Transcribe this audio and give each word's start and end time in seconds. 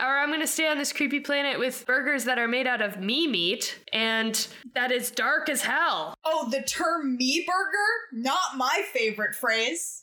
or 0.00 0.18
I'm 0.18 0.28
going 0.28 0.40
to 0.40 0.46
stay 0.46 0.68
on 0.68 0.78
this 0.78 0.92
creepy 0.92 1.20
planet 1.20 1.58
with 1.58 1.86
burgers 1.86 2.24
that 2.24 2.38
are 2.38 2.48
made 2.48 2.66
out 2.66 2.80
of 2.80 2.98
me 2.98 3.26
meat 3.26 3.78
and 3.92 4.48
that 4.74 4.90
is 4.90 5.10
dark 5.10 5.48
as 5.48 5.62
hell. 5.62 6.14
Oh, 6.24 6.48
the 6.50 6.62
term 6.62 7.16
me 7.16 7.46
burger? 7.46 8.22
Not 8.22 8.56
my 8.56 8.82
favorite 8.92 9.34
phrase. 9.34 10.02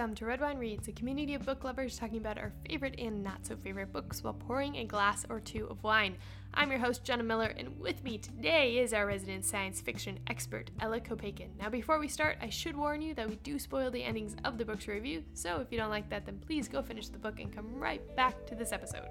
Welcome 0.00 0.16
to 0.16 0.24
Red 0.24 0.40
Wine 0.40 0.56
Reads, 0.56 0.88
a 0.88 0.92
community 0.92 1.34
of 1.34 1.44
book 1.44 1.62
lovers 1.62 1.98
talking 1.98 2.16
about 2.16 2.38
our 2.38 2.54
favorite 2.66 2.94
and 2.96 3.22
not 3.22 3.44
so 3.44 3.54
favorite 3.54 3.92
books 3.92 4.24
while 4.24 4.32
pouring 4.32 4.76
a 4.76 4.84
glass 4.86 5.26
or 5.28 5.40
two 5.40 5.66
of 5.66 5.84
wine. 5.84 6.16
I'm 6.54 6.70
your 6.70 6.80
host, 6.80 7.04
Jenna 7.04 7.22
Miller, 7.22 7.52
and 7.54 7.78
with 7.78 8.02
me 8.02 8.16
today 8.16 8.78
is 8.78 8.94
our 8.94 9.04
resident 9.04 9.44
science 9.44 9.82
fiction 9.82 10.18
expert, 10.26 10.70
Ella 10.80 11.00
Kopeikin. 11.00 11.50
Now, 11.58 11.68
before 11.68 11.98
we 11.98 12.08
start, 12.08 12.38
I 12.40 12.48
should 12.48 12.78
warn 12.78 13.02
you 13.02 13.12
that 13.12 13.28
we 13.28 13.36
do 13.36 13.58
spoil 13.58 13.90
the 13.90 14.02
endings 14.02 14.36
of 14.42 14.56
the 14.56 14.64
books 14.64 14.88
review, 14.88 15.22
so 15.34 15.60
if 15.60 15.70
you 15.70 15.76
don't 15.76 15.90
like 15.90 16.08
that, 16.08 16.24
then 16.24 16.40
please 16.46 16.66
go 16.66 16.80
finish 16.80 17.08
the 17.08 17.18
book 17.18 17.38
and 17.38 17.54
come 17.54 17.74
right 17.74 18.00
back 18.16 18.46
to 18.46 18.54
this 18.54 18.72
episode. 18.72 19.10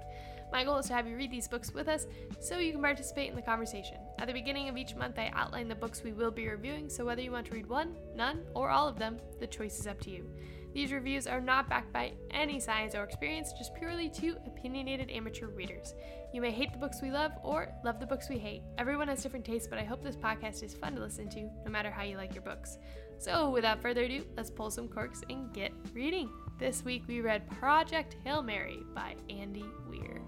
My 0.50 0.64
goal 0.64 0.78
is 0.78 0.86
to 0.86 0.94
have 0.94 1.06
you 1.06 1.14
read 1.14 1.30
these 1.30 1.46
books 1.46 1.72
with 1.72 1.86
us 1.86 2.08
so 2.40 2.58
you 2.58 2.72
can 2.72 2.82
participate 2.82 3.30
in 3.30 3.36
the 3.36 3.42
conversation. 3.42 3.98
At 4.18 4.26
the 4.26 4.32
beginning 4.32 4.68
of 4.68 4.76
each 4.76 4.96
month, 4.96 5.20
I 5.20 5.30
outline 5.34 5.68
the 5.68 5.76
books 5.76 6.02
we 6.02 6.12
will 6.12 6.32
be 6.32 6.48
reviewing, 6.48 6.88
so 6.88 7.04
whether 7.04 7.22
you 7.22 7.30
want 7.30 7.46
to 7.46 7.54
read 7.54 7.68
one, 7.68 7.94
none, 8.16 8.40
or 8.54 8.70
all 8.70 8.88
of 8.88 8.98
them, 8.98 9.18
the 9.38 9.46
choice 9.46 9.78
is 9.78 9.86
up 9.86 10.00
to 10.00 10.10
you. 10.10 10.28
These 10.72 10.92
reviews 10.92 11.26
are 11.26 11.40
not 11.40 11.68
backed 11.68 11.92
by 11.92 12.12
any 12.30 12.60
science 12.60 12.94
or 12.94 13.02
experience, 13.02 13.52
just 13.58 13.74
purely 13.74 14.08
two 14.08 14.36
opinionated 14.46 15.10
amateur 15.10 15.48
readers. 15.48 15.94
You 16.32 16.40
may 16.40 16.52
hate 16.52 16.72
the 16.72 16.78
books 16.78 17.02
we 17.02 17.10
love 17.10 17.32
or 17.42 17.72
love 17.84 17.98
the 17.98 18.06
books 18.06 18.28
we 18.28 18.38
hate. 18.38 18.62
Everyone 18.78 19.08
has 19.08 19.22
different 19.22 19.44
tastes, 19.44 19.66
but 19.68 19.78
I 19.78 19.84
hope 19.84 20.02
this 20.02 20.16
podcast 20.16 20.62
is 20.62 20.74
fun 20.74 20.94
to 20.94 21.00
listen 21.00 21.28
to, 21.30 21.50
no 21.64 21.70
matter 21.70 21.90
how 21.90 22.04
you 22.04 22.16
like 22.16 22.34
your 22.34 22.44
books. 22.44 22.78
So, 23.18 23.50
without 23.50 23.82
further 23.82 24.04
ado, 24.04 24.24
let's 24.36 24.50
pull 24.50 24.70
some 24.70 24.88
corks 24.88 25.22
and 25.28 25.52
get 25.52 25.72
reading. 25.92 26.30
This 26.58 26.84
week 26.84 27.02
we 27.08 27.20
read 27.20 27.50
Project 27.50 28.16
Hail 28.24 28.42
Mary 28.42 28.78
by 28.94 29.16
Andy 29.28 29.64
Weir. 29.88 30.22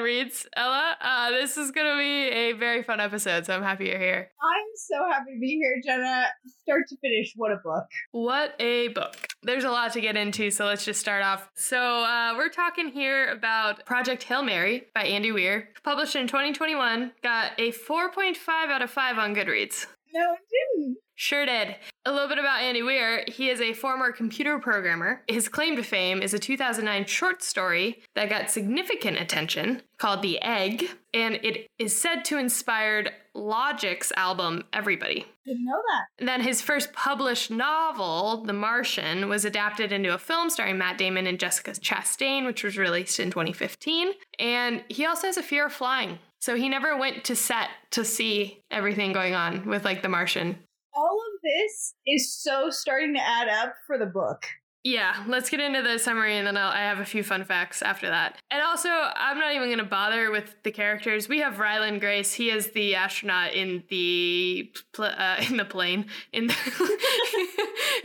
Reads, 0.00 0.46
Ella. 0.54 0.96
Uh, 1.00 1.30
this 1.30 1.56
is 1.56 1.70
going 1.70 1.86
to 1.86 1.98
be 1.98 2.28
a 2.28 2.52
very 2.52 2.82
fun 2.82 3.00
episode, 3.00 3.46
so 3.46 3.54
I'm 3.54 3.62
happy 3.62 3.86
you're 3.86 3.98
here. 3.98 4.30
I'm 4.42 4.66
so 4.76 4.96
happy 5.10 5.34
to 5.34 5.40
be 5.40 5.56
here, 5.56 5.80
Jenna. 5.84 6.26
Start 6.62 6.88
to 6.88 6.96
finish, 6.98 7.32
what 7.36 7.52
a 7.52 7.56
book. 7.56 7.86
What 8.12 8.54
a 8.58 8.88
book. 8.88 9.28
There's 9.42 9.64
a 9.64 9.70
lot 9.70 9.92
to 9.92 10.00
get 10.00 10.16
into, 10.16 10.50
so 10.50 10.66
let's 10.66 10.84
just 10.84 11.00
start 11.00 11.22
off. 11.22 11.48
So, 11.54 11.78
uh, 11.78 12.34
we're 12.36 12.48
talking 12.48 12.88
here 12.88 13.28
about 13.28 13.84
Project 13.86 14.22
Hail 14.24 14.42
Mary 14.42 14.86
by 14.94 15.04
Andy 15.04 15.32
Weir, 15.32 15.68
published 15.84 16.16
in 16.16 16.26
2021, 16.26 17.12
got 17.22 17.52
a 17.58 17.72
4.5 17.72 18.36
out 18.48 18.82
of 18.82 18.90
5 18.90 19.18
on 19.18 19.34
Goodreads. 19.34 19.86
No, 20.12 20.32
it 20.32 20.40
didn't. 20.50 20.98
Sure 21.14 21.46
did. 21.46 21.76
A 22.04 22.12
little 22.12 22.28
bit 22.28 22.38
about 22.38 22.60
Andy 22.60 22.82
Weir. 22.82 23.24
He 23.26 23.48
is 23.48 23.60
a 23.60 23.72
former 23.72 24.12
computer 24.12 24.58
programmer. 24.58 25.22
His 25.28 25.48
claim 25.48 25.74
to 25.76 25.82
fame 25.82 26.20
is 26.20 26.34
a 26.34 26.38
2009 26.38 27.06
short 27.06 27.42
story 27.42 28.02
that 28.14 28.28
got 28.28 28.50
significant 28.50 29.18
attention 29.18 29.82
called 29.98 30.20
The 30.20 30.40
Egg, 30.42 30.90
and 31.14 31.36
it 31.36 31.68
is 31.78 31.98
said 31.98 32.24
to 32.26 32.36
inspired 32.36 33.12
Logic's 33.34 34.12
album 34.16 34.64
Everybody. 34.72 35.24
Didn't 35.46 35.64
know 35.64 35.80
that. 35.88 36.04
And 36.18 36.28
then 36.28 36.42
his 36.42 36.60
first 36.60 36.92
published 36.92 37.50
novel, 37.50 38.44
The 38.44 38.52
Martian, 38.52 39.28
was 39.28 39.44
adapted 39.44 39.92
into 39.92 40.12
a 40.12 40.18
film 40.18 40.50
starring 40.50 40.76
Matt 40.76 40.98
Damon 40.98 41.26
and 41.26 41.40
Jessica 41.40 41.70
Chastain, 41.72 42.44
which 42.44 42.62
was 42.62 42.76
released 42.76 43.20
in 43.20 43.30
2015. 43.30 44.12
And 44.38 44.84
he 44.88 45.06
also 45.06 45.28
has 45.28 45.36
a 45.36 45.42
fear 45.42 45.66
of 45.66 45.72
flying. 45.72 46.18
So 46.40 46.56
he 46.56 46.68
never 46.68 46.96
went 46.96 47.24
to 47.24 47.36
set 47.36 47.68
to 47.92 48.04
see 48.04 48.62
everything 48.70 49.12
going 49.12 49.34
on 49.34 49.66
with 49.66 49.84
like 49.84 50.02
The 50.02 50.08
Martian. 50.08 50.58
All 50.94 51.20
of 51.34 51.40
this 51.42 51.94
is 52.06 52.32
so 52.32 52.70
starting 52.70 53.14
to 53.14 53.20
add 53.20 53.48
up 53.48 53.74
for 53.86 53.98
the 53.98 54.06
book. 54.06 54.46
Yeah, 54.86 55.24
let's 55.26 55.50
get 55.50 55.58
into 55.58 55.82
the 55.82 55.98
summary 55.98 56.38
and 56.38 56.46
then 56.46 56.56
I'll, 56.56 56.70
I 56.70 56.82
have 56.82 57.00
a 57.00 57.04
few 57.04 57.24
fun 57.24 57.42
facts 57.42 57.82
after 57.82 58.08
that. 58.08 58.38
And 58.52 58.62
also, 58.62 58.88
I'm 58.88 59.36
not 59.36 59.52
even 59.52 59.66
going 59.66 59.78
to 59.78 59.84
bother 59.84 60.30
with 60.30 60.54
the 60.62 60.70
characters. 60.70 61.28
We 61.28 61.40
have 61.40 61.58
Ryland 61.58 62.00
Grace. 62.00 62.32
He 62.32 62.50
is 62.50 62.70
the 62.70 62.94
astronaut 62.94 63.52
in 63.52 63.82
the 63.88 64.72
pl- 64.92 65.06
uh, 65.06 65.38
in 65.50 65.56
the 65.56 65.64
plane 65.64 66.06
in 66.32 66.46
the 66.46 66.98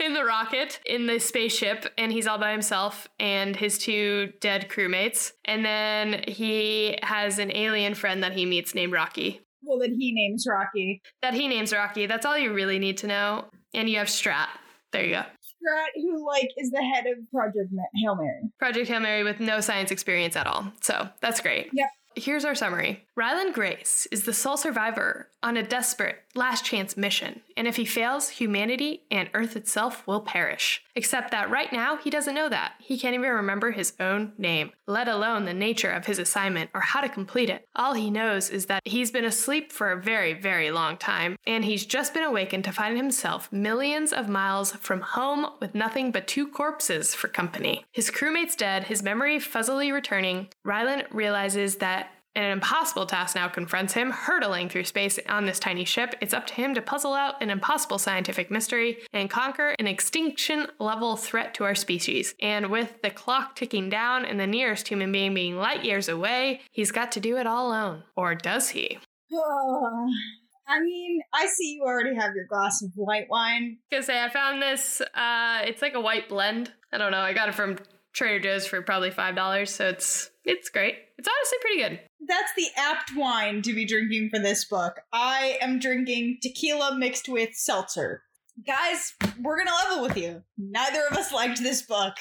in 0.00 0.14
the 0.14 0.24
rocket 0.24 0.80
in 0.84 1.06
the 1.06 1.20
spaceship, 1.20 1.86
and 1.96 2.10
he's 2.10 2.26
all 2.26 2.38
by 2.38 2.50
himself 2.50 3.06
and 3.20 3.54
his 3.54 3.78
two 3.78 4.32
dead 4.40 4.68
crewmates. 4.68 5.30
And 5.44 5.64
then 5.64 6.24
he 6.26 6.98
has 7.04 7.38
an 7.38 7.54
alien 7.54 7.94
friend 7.94 8.24
that 8.24 8.32
he 8.32 8.44
meets 8.44 8.74
named 8.74 8.92
Rocky. 8.92 9.40
Well, 9.62 9.78
that 9.78 9.90
he 9.96 10.12
names 10.12 10.48
Rocky. 10.50 11.00
That 11.22 11.34
he 11.34 11.46
names 11.46 11.72
Rocky. 11.72 12.06
That's 12.06 12.26
all 12.26 12.36
you 12.36 12.52
really 12.52 12.80
need 12.80 12.96
to 12.98 13.06
know. 13.06 13.44
And 13.72 13.88
you 13.88 13.98
have 13.98 14.08
Strat. 14.08 14.48
There 14.90 15.04
you 15.04 15.12
go. 15.12 15.22
Strat, 15.62 15.88
who 15.96 16.26
like 16.26 16.48
is 16.56 16.70
the 16.70 16.82
head 16.82 17.04
of 17.06 17.18
Project 17.30 17.70
Ma- 17.72 17.82
Hail 18.02 18.16
Mary. 18.16 18.40
Project 18.58 18.88
Hail 18.88 19.00
Mary 19.00 19.22
with 19.22 19.40
no 19.40 19.60
science 19.60 19.90
experience 19.90 20.36
at 20.36 20.46
all. 20.46 20.72
So 20.80 21.08
that's 21.20 21.40
great. 21.40 21.70
Yep. 21.72 21.88
Here's 22.14 22.44
our 22.44 22.54
summary 22.54 23.04
Ryland 23.16 23.54
Grace 23.54 24.06
is 24.12 24.24
the 24.24 24.34
sole 24.34 24.56
survivor 24.58 25.28
on 25.42 25.56
a 25.56 25.62
desperate 25.62 26.21
last 26.34 26.64
chance 26.64 26.96
mission, 26.96 27.42
and 27.56 27.68
if 27.68 27.76
he 27.76 27.84
fails, 27.84 28.30
humanity 28.30 29.02
and 29.10 29.28
Earth 29.34 29.56
itself 29.56 30.06
will 30.06 30.20
perish. 30.20 30.82
Except 30.94 31.30
that 31.30 31.50
right 31.50 31.72
now, 31.72 31.96
he 31.96 32.10
doesn't 32.10 32.34
know 32.34 32.48
that. 32.48 32.74
He 32.78 32.98
can't 32.98 33.14
even 33.14 33.30
remember 33.30 33.70
his 33.70 33.94
own 33.98 34.32
name, 34.38 34.72
let 34.86 35.08
alone 35.08 35.44
the 35.44 35.54
nature 35.54 35.90
of 35.90 36.06
his 36.06 36.18
assignment 36.18 36.70
or 36.74 36.80
how 36.80 37.00
to 37.00 37.08
complete 37.08 37.48
it. 37.50 37.66
All 37.74 37.94
he 37.94 38.10
knows 38.10 38.50
is 38.50 38.66
that 38.66 38.82
he's 38.84 39.10
been 39.10 39.24
asleep 39.24 39.72
for 39.72 39.90
a 39.90 40.00
very, 40.00 40.34
very 40.34 40.70
long 40.70 40.96
time, 40.96 41.36
and 41.46 41.64
he's 41.64 41.86
just 41.86 42.14
been 42.14 42.24
awakened 42.24 42.64
to 42.64 42.72
find 42.72 42.96
himself 42.96 43.50
millions 43.52 44.12
of 44.12 44.28
miles 44.28 44.72
from 44.72 45.00
home 45.00 45.46
with 45.60 45.74
nothing 45.74 46.12
but 46.12 46.26
two 46.26 46.46
corpses 46.46 47.14
for 47.14 47.28
company. 47.28 47.84
His 47.92 48.10
crewmate's 48.10 48.56
dead, 48.56 48.84
his 48.84 49.02
memory 49.02 49.38
fuzzily 49.38 49.92
returning. 49.92 50.48
Ryland 50.64 51.04
realizes 51.10 51.76
that 51.76 52.10
an 52.34 52.50
impossible 52.50 53.06
task 53.06 53.36
now 53.36 53.48
confronts 53.48 53.92
him, 53.92 54.10
hurtling 54.10 54.68
through 54.68 54.84
space 54.84 55.18
on 55.28 55.44
this 55.44 55.58
tiny 55.58 55.84
ship. 55.84 56.14
It's 56.20 56.32
up 56.32 56.46
to 56.48 56.54
him 56.54 56.74
to 56.74 56.82
puzzle 56.82 57.12
out 57.14 57.42
an 57.42 57.50
impossible 57.50 57.98
scientific 57.98 58.50
mystery 58.50 58.98
and 59.12 59.28
conquer 59.28 59.74
an 59.78 59.86
extinction 59.86 60.66
level 60.78 61.16
threat 61.16 61.54
to 61.54 61.64
our 61.64 61.74
species. 61.74 62.34
And 62.40 62.70
with 62.70 63.02
the 63.02 63.10
clock 63.10 63.56
ticking 63.56 63.90
down 63.90 64.24
and 64.24 64.40
the 64.40 64.46
nearest 64.46 64.88
human 64.88 65.12
being 65.12 65.34
being 65.34 65.56
light 65.56 65.84
years 65.84 66.08
away, 66.08 66.62
he's 66.70 66.90
got 66.90 67.12
to 67.12 67.20
do 67.20 67.36
it 67.36 67.46
all 67.46 67.68
alone. 67.68 68.04
Or 68.16 68.34
does 68.34 68.70
he? 68.70 68.98
Oh, 69.32 70.08
I 70.68 70.80
mean, 70.80 71.20
I 71.34 71.46
see 71.46 71.74
you 71.74 71.82
already 71.82 72.14
have 72.14 72.34
your 72.34 72.46
glass 72.46 72.82
of 72.82 72.90
white 72.94 73.26
wine. 73.28 73.78
I 73.90 73.96
Gonna 73.96 74.04
say 74.04 74.22
I 74.22 74.30
found 74.30 74.62
this. 74.62 75.00
Uh, 75.00 75.62
it's 75.64 75.82
like 75.82 75.94
a 75.94 76.00
white 76.00 76.28
blend. 76.28 76.72
I 76.92 76.98
don't 76.98 77.10
know. 77.10 77.18
I 77.18 77.32
got 77.32 77.48
it 77.48 77.54
from 77.54 77.76
Trader 78.12 78.40
Joe's 78.40 78.66
for 78.66 78.82
probably 78.82 79.10
five 79.10 79.34
dollars, 79.34 79.70
so 79.70 79.88
it's 79.88 80.30
it's 80.44 80.68
great. 80.68 80.96
It's 81.18 81.28
honestly 81.28 81.58
pretty 81.60 81.82
good. 81.82 82.00
That's 82.28 82.52
the 82.56 82.68
apt 82.76 83.16
wine 83.16 83.62
to 83.62 83.74
be 83.74 83.84
drinking 83.84 84.30
for 84.30 84.38
this 84.38 84.64
book. 84.64 85.00
I 85.12 85.58
am 85.60 85.78
drinking 85.78 86.38
tequila 86.42 86.96
mixed 86.96 87.28
with 87.28 87.54
seltzer. 87.54 88.22
Guys, 88.66 89.14
we're 89.40 89.58
gonna 89.58 89.76
level 89.88 90.02
with 90.02 90.16
you. 90.16 90.42
Neither 90.58 91.06
of 91.10 91.16
us 91.16 91.32
liked 91.32 91.62
this 91.62 91.82
book. 91.82 92.14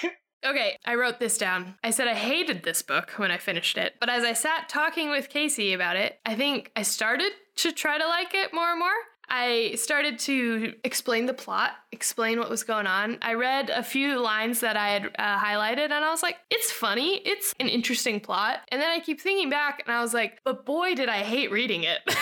Okay, 0.44 0.76
I 0.86 0.96
wrote 0.96 1.20
this 1.20 1.38
down. 1.38 1.76
I 1.84 1.92
said 1.92 2.08
I 2.08 2.16
hated 2.16 2.64
this 2.64 2.82
book 2.82 3.12
when 3.18 3.30
I 3.30 3.38
finished 3.38 3.78
it, 3.78 3.94
but 4.00 4.10
as 4.10 4.24
I 4.24 4.34
sat 4.34 4.70
talking 4.70 5.12
with 5.12 5.30
Casey 5.30 5.74
about 5.74 5.98
it, 5.98 6.20
I 6.26 6.36
think 6.36 6.72
I 6.76 6.82
started 6.82 7.32
to 7.58 7.72
try 7.72 8.00
to 8.00 8.08
like 8.08 8.34
it 8.34 8.54
more 8.54 8.72
and 8.72 8.80
more. 8.80 8.90
I 9.34 9.76
started 9.76 10.20
to 10.20 10.74
explain 10.84 11.26
the 11.26 11.34
plot, 11.34 11.72
explain 11.94 12.38
what 12.38 12.50
was 12.50 12.64
going 12.64 12.86
on. 12.86 13.18
I 13.22 13.36
read 13.36 13.70
a 13.70 13.82
few 13.82 14.20
lines 14.20 14.60
that 14.60 14.76
I 14.76 14.90
had 14.90 15.06
uh, 15.18 15.40
highlighted 15.40 15.86
and 15.86 15.94
I 15.94 16.10
was 16.10 16.22
like, 16.22 16.36
it's 16.50 16.70
funny, 16.70 17.22
it's 17.26 17.56
an 17.58 17.70
interesting 17.70 18.20
plot. 18.20 18.60
And 18.74 18.82
then 18.82 18.92
I 18.92 19.00
keep 19.00 19.22
thinking 19.22 19.50
back 19.50 19.84
and 19.86 19.96
I 19.96 20.02
was 20.02 20.14
like, 20.14 20.42
but 20.44 20.66
boy, 20.66 20.96
did 20.96 21.08
I 21.08 21.20
hate 21.20 21.50
reading 21.50 21.84
it. 21.84 22.00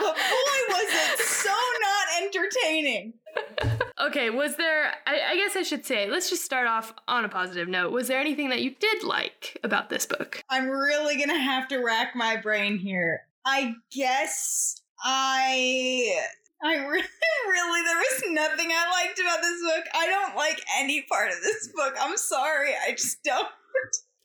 But 0.00 0.16
boy, 0.16 0.74
was 0.74 0.88
it 0.88 1.18
so 1.20 1.50
not 1.50 2.22
entertaining. 2.22 3.14
okay, 4.00 4.30
was 4.30 4.56
there, 4.56 4.92
I, 5.06 5.20
I 5.30 5.36
guess 5.36 5.56
I 5.56 5.62
should 5.62 5.86
say, 5.86 6.10
let's 6.10 6.30
just 6.30 6.44
start 6.44 6.66
off 6.66 6.92
on 7.06 7.24
a 7.24 7.28
positive 7.28 7.68
note. 7.68 7.92
Was 7.92 8.08
there 8.08 8.18
anything 8.18 8.48
that 8.48 8.60
you 8.60 8.74
did 8.74 9.04
like 9.04 9.56
about 9.62 9.90
this 9.90 10.04
book? 10.04 10.42
I'm 10.50 10.68
really 10.68 11.16
gonna 11.16 11.38
have 11.38 11.68
to 11.68 11.78
rack 11.78 12.16
my 12.16 12.36
brain 12.36 12.76
here. 12.76 13.20
I 13.46 13.74
guess 13.92 14.80
I. 15.02 16.24
I 16.62 16.76
really, 16.86 16.88
really, 17.50 17.82
there 17.82 17.96
was 17.98 18.22
nothing 18.28 18.70
I 18.70 18.90
liked 18.90 19.20
about 19.20 19.42
this 19.42 19.62
book. 19.62 19.84
I 19.94 20.06
don't 20.06 20.36
like 20.36 20.60
any 20.78 21.02
part 21.02 21.30
of 21.30 21.42
this 21.42 21.68
book. 21.68 21.94
I'm 22.00 22.16
sorry. 22.16 22.70
I 22.86 22.92
just 22.92 23.22
don't. 23.22 23.48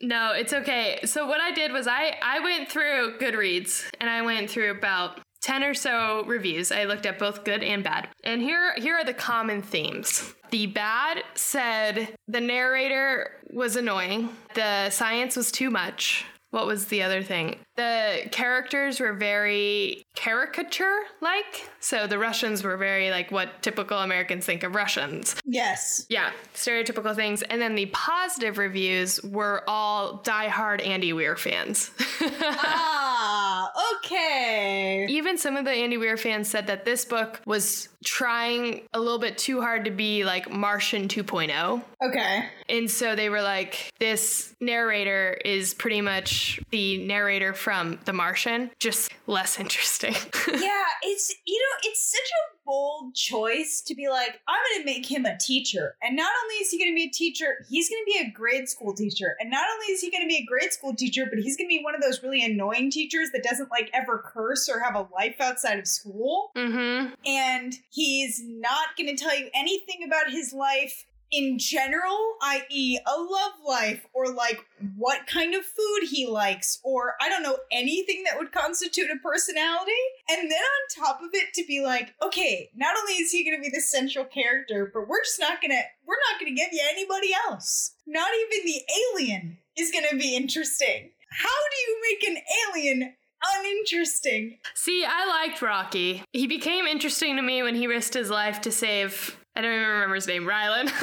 No, 0.02 0.32
it's 0.32 0.54
okay. 0.54 1.00
So 1.04 1.28
what 1.28 1.42
I 1.42 1.52
did 1.52 1.72
was 1.72 1.88
I 1.88 2.16
I 2.22 2.40
went 2.40 2.70
through 2.70 3.18
Goodreads 3.20 3.90
and 4.00 4.10
I 4.10 4.22
went 4.22 4.50
through 4.50 4.72
about 4.72 5.20
10 5.42 5.64
or 5.64 5.74
so 5.74 6.24
reviews. 6.26 6.72
I 6.72 6.86
looked 6.86 7.06
at 7.06 7.20
both 7.20 7.44
good 7.44 7.64
and 7.64 7.84
bad. 7.84 8.08
And 8.24 8.42
here 8.42 8.74
here 8.78 8.96
are 8.96 9.04
the 9.04 9.14
common 9.14 9.62
themes. 9.62 10.34
The 10.52 10.68
bad 10.68 11.24
said 11.36 12.16
the 12.28 12.42
narrator 12.42 13.32
was 13.52 13.76
annoying. 13.76 14.30
The 14.56 14.90
science 14.90 15.36
was 15.36 15.52
too 15.52 15.70
much. 15.70 16.26
What 16.52 16.66
was 16.66 16.86
the 16.86 17.04
other 17.04 17.22
thing? 17.22 17.58
The 17.76 18.28
characters 18.32 19.00
were 19.00 19.14
very 19.14 20.04
caricature 20.16 21.00
like. 21.22 21.70
So 21.80 22.08
the 22.08 22.18
Russians 22.18 22.64
were 22.64 22.76
very 22.76 23.12
like 23.12 23.32
what 23.32 23.62
typical 23.62 24.00
Americans 24.00 24.46
think 24.46 24.64
of 24.64 24.74
Russians. 24.74 25.36
Yes. 25.46 26.06
Yeah, 26.10 26.32
stereotypical 26.56 27.16
things. 27.16 27.44
And 27.44 27.62
then 27.62 27.76
the 27.76 27.86
positive 27.88 28.58
reviews 28.58 29.22
were 29.24 29.64
all 29.68 30.20
diehard 30.24 30.86
Andy 30.86 31.14
Weir 31.14 31.36
fans. 31.36 31.92
ah, 32.22 33.72
okay. 33.96 35.06
Even 35.08 35.38
some 35.38 35.56
of 35.56 35.66
the 35.66 35.72
Andy 35.72 35.98
Weir 35.98 36.18
fans 36.18 36.50
said 36.50 36.68
that 36.68 36.84
this 36.84 37.06
book 37.06 37.42
was 37.46 37.90
trying 38.04 38.82
a 38.94 39.00
little 39.00 39.20
bit 39.20 39.38
too 39.38 39.62
hard 39.62 39.86
to 39.86 39.92
be 39.92 40.24
like 40.24 40.50
Martian 40.50 41.08
2.0. 41.08 41.84
Okay. 42.04 42.46
And 42.68 42.90
so 42.90 43.16
they 43.16 43.30
were 43.30 43.42
like, 43.42 43.92
this 44.00 44.56
narrator 44.60 45.34
is 45.46 45.74
pretty 45.74 46.02
much 46.02 46.39
the 46.72 47.06
narrator 47.06 47.54
from 47.54 48.00
The 48.06 48.14
Martian, 48.14 48.72
just 48.80 49.12
less 49.28 49.60
interesting. 49.60 50.14
yeah, 50.48 50.86
it's, 51.04 51.34
you 51.46 51.60
know, 51.60 51.78
it's 51.84 52.12
such 52.12 52.20
a 52.20 52.60
bold 52.66 53.16
choice 53.16 53.82
to 53.82 53.96
be 53.96 54.10
like, 54.10 54.40
I'm 54.48 54.60
going 54.72 54.82
to 54.82 54.86
make 54.86 55.10
him 55.10 55.26
a 55.26 55.38
teacher. 55.38 55.96
And 56.04 56.16
not 56.16 56.32
only 56.44 56.56
is 56.56 56.70
he 56.70 56.78
going 56.78 56.92
to 56.92 56.96
be 56.96 57.08
a 57.08 57.12
teacher, 57.12 57.66
he's 57.70 57.90
going 57.90 58.02
to 58.06 58.06
be 58.06 58.28
a 58.28 58.32
grade 58.32 58.70
school 58.70 58.94
teacher. 58.94 59.36
And 59.40 59.50
not 59.50 59.66
only 59.74 59.88
is 59.88 60.02
he 60.02 60.12
going 60.12 60.24
to 60.24 60.28
be 60.28 60.38
a 60.38 60.46
grade 60.46 60.72
school 60.72 60.96
teacher, 60.96 61.26
but 61.30 61.40
he's 61.40 61.58
going 61.58 61.68
to 61.68 61.76
be 61.76 61.84
one 61.84 61.96
of 61.96 62.02
those 62.02 62.22
really 62.22 62.44
annoying 62.44 62.92
teachers 62.92 63.30
that 63.34 63.44
doesn't 63.44 63.72
like 63.72 63.90
ever 63.94 64.24
curse 64.24 64.70
or 64.70 64.80
have 64.80 64.96
a 64.96 65.08
life 65.14 65.38
outside 65.40 65.80
of 65.80 65.88
school. 65.88 66.52
Mm-hmm. 66.56 67.14
And 67.26 67.74
he's 67.90 68.42
not 68.44 68.96
going 68.98 69.16
to 69.16 69.22
tell 69.22 69.38
you 69.38 69.50
anything 69.54 70.04
about 70.06 70.32
his 70.32 70.54
life 70.54 71.06
in 71.32 71.58
general, 71.60 72.36
i.e., 72.42 73.00
a 73.06 73.20
love 73.20 73.54
life, 73.66 74.06
or 74.14 74.34
like 74.34 74.60
what 74.96 75.28
kind 75.28 75.54
of 75.54 75.64
food 75.64 76.08
he 76.10 76.28
likes, 76.28 76.80
or 76.84 77.14
I 77.22 77.30
don't 77.30 77.44
know, 77.44 77.58
anything 77.72 78.24
that 78.24 78.38
would 78.38 78.52
constitute 78.52 79.10
a 79.12 79.18
personality. 79.18 79.92
And 80.30 80.50
then 80.50 80.60
on 80.60 81.04
top 81.06 81.22
of 81.22 81.30
it, 81.34 81.54
to 81.56 81.66
be 81.68 81.84
like, 81.84 82.14
okay, 82.22 82.70
not 82.76 82.96
only 83.00 83.14
is 83.14 83.32
he 83.32 83.50
gonna 83.50 83.62
be 83.62 83.70
the 83.70 83.82
central 83.82 84.26
character, 84.26 84.90
but 84.94 85.08
we're 85.08 85.24
just 85.24 85.40
not 85.40 85.62
gonna, 85.62 85.82
we're 86.06 86.16
not 86.32 86.40
gonna 86.40 86.56
give 86.56 86.70
you 86.72 86.84
anybody 86.90 87.30
else. 87.48 87.96
Not 88.08 88.30
even 88.34 88.66
the 88.66 88.82
alien 89.14 89.58
is 89.78 89.92
gonna 89.92 90.20
be 90.20 90.36
interesting. 90.36 91.12
How 91.32 91.48
do 91.48 91.92
you 91.92 92.02
make 92.10 92.24
an 92.28 92.44
alien 92.68 93.14
uninteresting. 93.60 94.58
See, 94.74 95.06
I 95.08 95.26
liked 95.26 95.62
Rocky. 95.62 96.24
He 96.34 96.48
became 96.48 96.86
interesting 96.86 97.36
to 97.36 97.42
me 97.42 97.64
when 97.64 97.76
he 97.76 97.88
risked 97.88 98.14
his 98.14 98.30
life 98.30 98.62
to 98.62 98.72
save 98.72 99.39
I 99.56 99.62
don't 99.62 99.74
even 99.74 99.88
remember 99.88 100.16
his 100.16 100.28
name, 100.28 100.44
Rylan. 100.44 100.90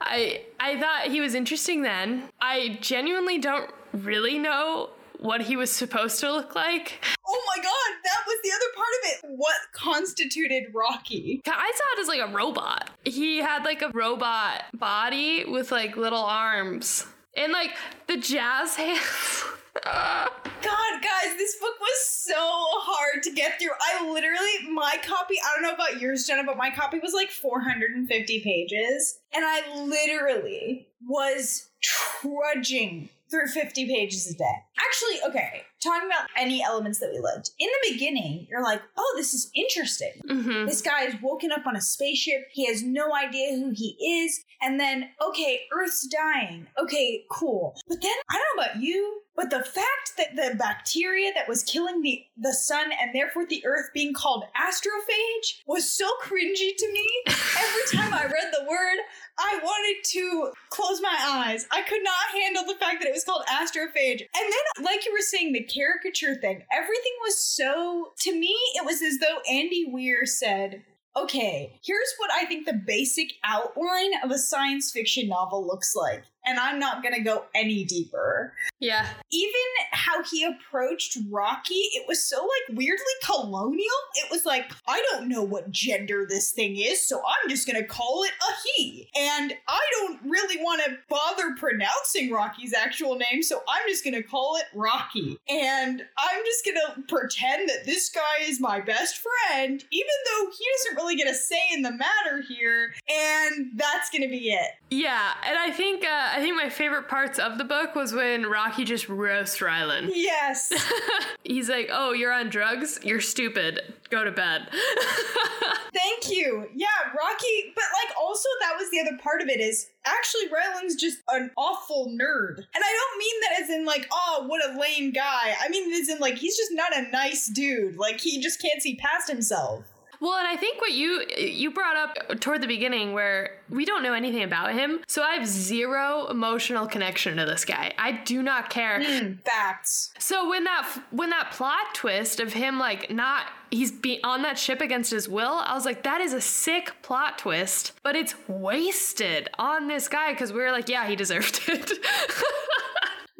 I 0.00 0.42
I 0.58 0.78
thought 0.80 1.10
he 1.10 1.20
was 1.20 1.34
interesting 1.34 1.82
then. 1.82 2.24
I 2.40 2.78
genuinely 2.80 3.38
don't 3.38 3.70
really 3.92 4.38
know 4.38 4.90
what 5.18 5.42
he 5.42 5.56
was 5.56 5.70
supposed 5.70 6.18
to 6.20 6.32
look 6.32 6.54
like. 6.54 7.04
Oh 7.28 7.42
my 7.46 7.62
god, 7.62 8.00
that 8.04 8.24
was 8.26 8.36
the 8.42 8.50
other 8.50 8.66
part 8.74 8.88
of 8.98 9.10
it. 9.10 9.36
What 9.38 9.56
constituted 9.72 10.64
Rocky? 10.74 11.42
I 11.46 11.72
saw 11.74 11.84
it 11.98 12.02
as 12.02 12.08
like 12.08 12.20
a 12.20 12.32
robot. 12.32 12.90
He 13.04 13.38
had 13.38 13.64
like 13.64 13.82
a 13.82 13.90
robot 13.92 14.64
body 14.74 15.44
with 15.44 15.70
like 15.70 15.96
little 15.96 16.24
arms 16.24 17.06
and 17.36 17.52
like 17.52 17.72
the 18.06 18.16
jazz 18.16 18.76
hands. 18.76 19.44
God, 19.84 21.02
guys, 21.02 21.36
this 21.36 21.56
book 21.56 21.78
was 21.80 22.06
so 22.06 22.34
hard 22.36 23.22
to 23.22 23.30
get 23.32 23.60
through. 23.60 23.70
I 23.80 24.10
literally, 24.10 24.72
my 24.72 24.96
copy, 25.02 25.36
I 25.44 25.54
don't 25.54 25.62
know 25.62 25.74
about 25.74 26.00
yours, 26.00 26.26
Jenna, 26.26 26.44
but 26.44 26.56
my 26.56 26.70
copy 26.70 26.98
was 26.98 27.14
like 27.14 27.30
450 27.30 28.40
pages. 28.40 29.18
And 29.32 29.44
I 29.44 29.62
literally 29.76 30.86
was 31.06 31.68
trudging 31.82 33.08
through 33.30 33.46
50 33.46 33.86
pages 33.86 34.28
a 34.30 34.36
day. 34.36 34.54
Actually, 34.78 35.28
okay, 35.28 35.62
talking 35.82 36.06
about 36.06 36.28
any 36.36 36.62
elements 36.62 36.98
that 36.98 37.10
we 37.12 37.20
liked. 37.20 37.50
In 37.58 37.68
the 37.68 37.92
beginning, 37.92 38.46
you're 38.50 38.62
like, 38.62 38.82
oh, 38.96 39.14
this 39.16 39.34
is 39.34 39.50
interesting. 39.54 40.12
Mm-hmm. 40.28 40.66
This 40.66 40.82
guy 40.82 41.04
is 41.04 41.14
woken 41.22 41.52
up 41.52 41.66
on 41.66 41.76
a 41.76 41.80
spaceship. 41.80 42.48
He 42.52 42.66
has 42.66 42.82
no 42.82 43.14
idea 43.14 43.56
who 43.56 43.70
he 43.70 43.96
is. 44.24 44.44
And 44.60 44.78
then, 44.78 45.10
okay, 45.26 45.60
Earth's 45.72 46.06
dying. 46.06 46.66
Okay, 46.78 47.24
cool. 47.30 47.74
But 47.88 48.02
then, 48.02 48.12
I 48.30 48.34
don't 48.34 48.56
know 48.56 48.62
about 48.62 48.82
you, 48.82 49.22
but 49.36 49.48
the 49.48 49.64
fact 49.64 50.16
that 50.18 50.36
the 50.36 50.54
bacteria 50.56 51.32
that 51.34 51.48
was 51.48 51.62
killing 51.62 52.02
the, 52.02 52.22
the 52.36 52.52
sun 52.52 52.90
and 53.00 53.14
therefore 53.14 53.46
the 53.46 53.64
Earth 53.64 53.90
being 53.94 54.12
called 54.12 54.44
astrophage 54.54 55.60
was 55.66 55.88
so 55.88 56.06
cringy 56.22 56.76
to 56.76 56.92
me. 56.92 57.08
Every 57.26 57.82
time 57.96 58.12
I 58.12 58.24
read 58.24 58.52
the 58.52 58.66
word, 58.68 58.98
I 59.38 59.58
wanted 59.62 60.04
to 60.10 60.52
close 60.68 61.00
my 61.00 61.16
eyes. 61.18 61.66
I 61.70 61.80
could 61.82 62.02
not 62.02 62.42
handle 62.42 62.64
the 62.66 62.78
fact 62.78 63.00
that 63.00 63.08
it 63.08 63.14
was 63.14 63.19
called 63.24 63.44
astrophage. 63.46 64.20
And 64.20 64.52
then, 64.52 64.84
like 64.84 65.04
you 65.04 65.12
were 65.12 65.20
saying, 65.20 65.52
the 65.52 65.62
caricature 65.62 66.34
thing, 66.34 66.62
everything 66.72 67.12
was 67.22 67.38
so, 67.38 68.12
to 68.20 68.38
me, 68.38 68.56
it 68.74 68.84
was 68.84 69.02
as 69.02 69.18
though 69.18 69.40
Andy 69.50 69.86
Weir 69.88 70.26
said, 70.26 70.82
okay, 71.16 71.78
here's 71.84 72.14
what 72.18 72.30
I 72.32 72.44
think 72.44 72.66
the 72.66 72.80
basic 72.86 73.32
outline 73.44 74.12
of 74.22 74.30
a 74.30 74.38
science 74.38 74.90
fiction 74.90 75.28
novel 75.28 75.66
looks 75.66 75.94
like 75.94 76.24
and 76.50 76.58
I'm 76.58 76.80
not 76.80 77.02
gonna 77.04 77.22
go 77.22 77.44
any 77.54 77.84
deeper. 77.84 78.52
Yeah. 78.80 79.06
Even 79.30 79.60
how 79.92 80.24
he 80.24 80.44
approached 80.44 81.16
Rocky, 81.30 81.74
it 81.74 82.08
was 82.08 82.24
so 82.24 82.38
like 82.38 82.76
weirdly 82.76 83.04
colonial. 83.24 83.86
It 84.16 84.30
was 84.32 84.44
like, 84.44 84.70
I 84.88 85.00
don't 85.10 85.28
know 85.28 85.44
what 85.44 85.70
gender 85.70 86.26
this 86.28 86.50
thing 86.50 86.76
is, 86.76 87.06
so 87.06 87.18
I'm 87.18 87.48
just 87.48 87.68
gonna 87.68 87.84
call 87.84 88.24
it 88.24 88.32
a 88.32 88.52
he. 88.64 89.08
And 89.16 89.54
I 89.68 89.80
don't 89.92 90.20
really 90.28 90.60
want 90.60 90.82
to 90.84 90.96
bother 91.08 91.54
pronouncing 91.56 92.32
Rocky's 92.32 92.74
actual 92.74 93.14
name, 93.14 93.44
so 93.44 93.62
I'm 93.68 93.88
just 93.88 94.04
gonna 94.04 94.22
call 94.22 94.56
it 94.56 94.64
Rocky. 94.74 95.38
And 95.48 96.02
I'm 96.18 96.44
just 96.44 96.64
gonna 96.64 97.06
pretend 97.06 97.68
that 97.68 97.86
this 97.86 98.08
guy 98.08 98.42
is 98.42 98.60
my 98.60 98.80
best 98.80 99.20
friend, 99.22 99.84
even 99.92 100.10
though 100.26 100.50
he 100.50 100.64
doesn't 100.78 100.96
really 100.96 101.14
get 101.14 101.28
a 101.28 101.34
say 101.34 101.62
in 101.72 101.82
the 101.82 101.92
matter 101.92 102.42
here. 102.48 102.92
And 103.08 103.70
that's 103.76 104.10
gonna 104.10 104.28
be 104.28 104.50
it. 104.50 104.72
Yeah, 104.90 105.34
and 105.46 105.56
I 105.56 105.70
think 105.70 106.04
uh, 106.04 106.30
I 106.32 106.39
think 106.40 106.56
my 106.56 106.68
favorite 106.68 107.08
parts 107.08 107.38
of 107.38 107.58
the 107.58 107.64
book 107.64 107.94
was 107.94 108.12
when 108.12 108.46
Rocky 108.46 108.84
just 108.84 109.08
roasts 109.08 109.58
Rylan. 109.58 110.10
Yes. 110.14 110.72
He's 111.44 111.68
like, 111.68 111.88
"Oh, 111.90 112.12
you're 112.12 112.32
on 112.32 112.50
drugs? 112.50 112.98
You're 113.02 113.20
stupid. 113.20 113.94
Go 114.10 114.24
to 114.24 114.30
bed." 114.30 114.68
Thank 115.92 116.30
you. 116.30 116.68
Yeah, 116.74 116.86
Rocky, 117.16 117.72
but 117.74 117.84
like 118.04 118.16
also 118.18 118.48
that 118.60 118.76
was 118.78 118.90
the 118.90 119.00
other 119.00 119.18
part 119.22 119.42
of 119.42 119.48
it 119.48 119.60
is 119.60 119.88
actually 120.04 120.48
Rylan's 120.48 120.94
just 120.94 121.18
an 121.28 121.50
awful 121.56 122.06
nerd. 122.08 122.56
And 122.56 122.84
I 122.84 122.98
don't 122.98 123.18
mean 123.18 123.40
that 123.40 123.60
as 123.62 123.70
in 123.70 123.84
like, 123.84 124.08
oh, 124.12 124.44
what 124.46 124.62
a 124.64 124.78
lame 124.78 125.12
guy. 125.12 125.54
I 125.60 125.68
mean 125.68 125.92
as 125.92 126.08
in 126.08 126.18
like 126.18 126.36
he's 126.36 126.56
just 126.56 126.72
not 126.72 126.96
a 126.96 127.10
nice 127.10 127.48
dude. 127.48 127.96
Like 127.96 128.20
he 128.20 128.40
just 128.40 128.60
can't 128.62 128.80
see 128.80 128.96
past 128.96 129.28
himself. 129.28 129.84
Well, 130.20 130.36
and 130.36 130.46
I 130.46 130.56
think 130.56 130.80
what 130.80 130.92
you 130.92 131.24
you 131.38 131.70
brought 131.70 131.96
up 131.96 132.40
toward 132.40 132.60
the 132.60 132.66
beginning 132.66 133.14
where 133.14 133.56
we 133.70 133.86
don't 133.86 134.02
know 134.02 134.12
anything 134.12 134.42
about 134.42 134.74
him. 134.74 135.00
So 135.08 135.22
I 135.22 135.34
have 135.34 135.46
zero 135.46 136.26
emotional 136.28 136.86
connection 136.86 137.38
to 137.38 137.46
this 137.46 137.64
guy. 137.64 137.92
I 137.96 138.12
do 138.12 138.42
not 138.42 138.68
care. 138.68 139.00
Mm, 139.00 139.40
facts. 139.42 140.12
So 140.18 140.48
when 140.50 140.64
that 140.64 141.02
when 141.10 141.30
that 141.30 141.52
plot 141.52 141.94
twist 141.94 142.38
of 142.38 142.52
him 142.52 142.78
like 142.78 143.10
not 143.10 143.46
he's 143.70 143.90
be 143.92 144.20
on 144.22 144.42
that 144.42 144.58
ship 144.58 144.82
against 144.82 145.10
his 145.10 145.26
will, 145.26 145.54
I 145.64 145.74
was 145.74 145.86
like 145.86 146.02
that 146.02 146.20
is 146.20 146.34
a 146.34 146.40
sick 146.40 146.92
plot 147.02 147.38
twist, 147.38 147.92
but 148.02 148.14
it's 148.14 148.34
wasted 148.46 149.48
on 149.58 149.88
this 149.88 150.06
guy 150.06 150.34
cuz 150.34 150.52
we 150.52 150.60
were 150.60 150.70
like 150.72 150.90
yeah, 150.90 151.06
he 151.08 151.16
deserved 151.16 151.62
it. 151.66 151.92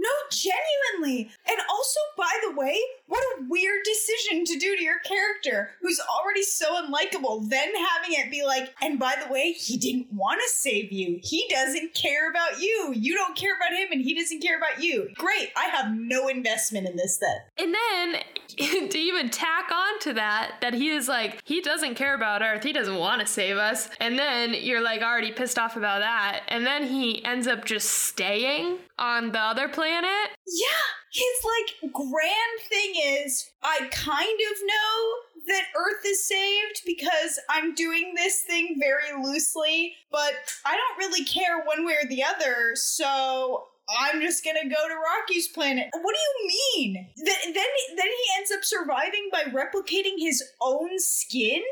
No, 0.03 0.09
genuinely. 0.31 1.31
And 1.47 1.59
also, 1.69 2.01
by 2.17 2.33
the 2.49 2.57
way, 2.59 2.75
what 3.07 3.23
weird 3.61 3.83
decision 3.85 4.45
to 4.45 4.59
do 4.59 4.77
to 4.77 4.83
your 4.83 4.99
character 5.01 5.71
who's 5.81 6.01
already 6.01 6.43
so 6.43 6.83
unlikable. 6.83 7.49
Then 7.49 7.69
having 7.75 8.19
it 8.19 8.31
be 8.31 8.45
like, 8.45 8.73
and 8.81 8.99
by 8.99 9.15
the 9.23 9.33
way, 9.33 9.53
he 9.53 9.77
didn't 9.77 10.13
want 10.13 10.41
to 10.41 10.49
save 10.55 10.93
you. 10.93 11.21
He 11.23 11.47
doesn't 11.49 11.95
care 11.95 12.31
about 12.31 12.61
you. 12.61 12.93
You 12.95 13.15
don't 13.15 13.37
care 13.37 13.57
about 13.57 13.77
him, 13.77 13.89
and 13.93 14.03
he 14.03 14.15
doesn't 14.15 14.43
care 14.43 14.57
about 14.57 14.83
you. 14.83 15.11
Great. 15.15 15.51
I 15.57 15.65
have 15.65 15.95
no 15.95 16.29
investment 16.29 16.89
in 16.89 16.97
this 16.97 17.19
then. 17.19 17.41
And 17.59 17.75
then 17.75 18.23
to 18.91 18.99
even 18.99 19.31
tack 19.31 19.71
on 19.71 19.99
to 20.01 20.13
that, 20.15 20.57
that 20.61 20.75
he 20.75 20.91
is 20.91 21.09
like, 21.09 21.41
he 21.45 21.61
doesn't 21.61 21.95
care 21.95 22.15
about 22.15 22.43
Earth. 22.43 22.63
He 22.63 22.73
doesn't 22.73 22.97
want 22.97 23.21
to 23.21 23.27
save 23.27 23.57
us. 23.57 23.89
And 24.01 24.19
then 24.19 24.55
you're 24.55 24.83
like 24.83 25.03
already 25.03 25.33
pissed 25.33 25.59
off 25.59 25.77
about 25.77 26.01
that. 26.01 26.43
And 26.49 26.67
then 26.67 26.85
he 26.85 27.25
ends 27.25 27.47
up 27.47 27.65
just 27.65 27.89
staying 27.89 28.79
on 28.99 29.33
the 29.33 29.39
other 29.39 29.69
planet. 29.69 30.31
Yeah, 30.47 30.67
his 31.11 31.45
like 31.45 31.93
grand 31.93 32.61
thing 32.69 32.93
is 32.97 33.51
I 33.63 33.89
kind 33.91 34.41
of 34.53 34.59
know 34.65 35.15
that 35.49 35.65
Earth 35.77 36.05
is 36.07 36.27
saved 36.27 36.83
because 36.87 37.39
I'm 37.49 37.75
doing 37.75 38.15
this 38.15 38.43
thing 38.43 38.77
very 38.79 39.23
loosely, 39.23 39.95
but 40.13 40.33
I 40.65 40.77
don't 40.77 40.99
really 40.99 41.25
care 41.25 41.65
one 41.65 41.85
way 41.85 41.95
or 42.03 42.09
the 42.09 42.23
other, 42.23 42.73
so 42.75 43.65
I'm 43.99 44.21
just 44.21 44.45
gonna 44.45 44.69
go 44.69 44.89
to 44.89 44.95
Rocky's 44.95 45.49
planet. 45.49 45.89
What 45.93 46.15
do 46.15 46.21
you 46.21 46.49
mean? 46.77 47.09
Th- 47.17 47.45
then, 47.45 47.55
then 47.97 48.07
he 48.07 48.39
ends 48.39 48.53
up 48.53 48.63
surviving 48.63 49.31
by 49.33 49.45
replicating 49.45 50.19
his 50.19 50.43
own 50.61 50.99
skin 50.99 51.63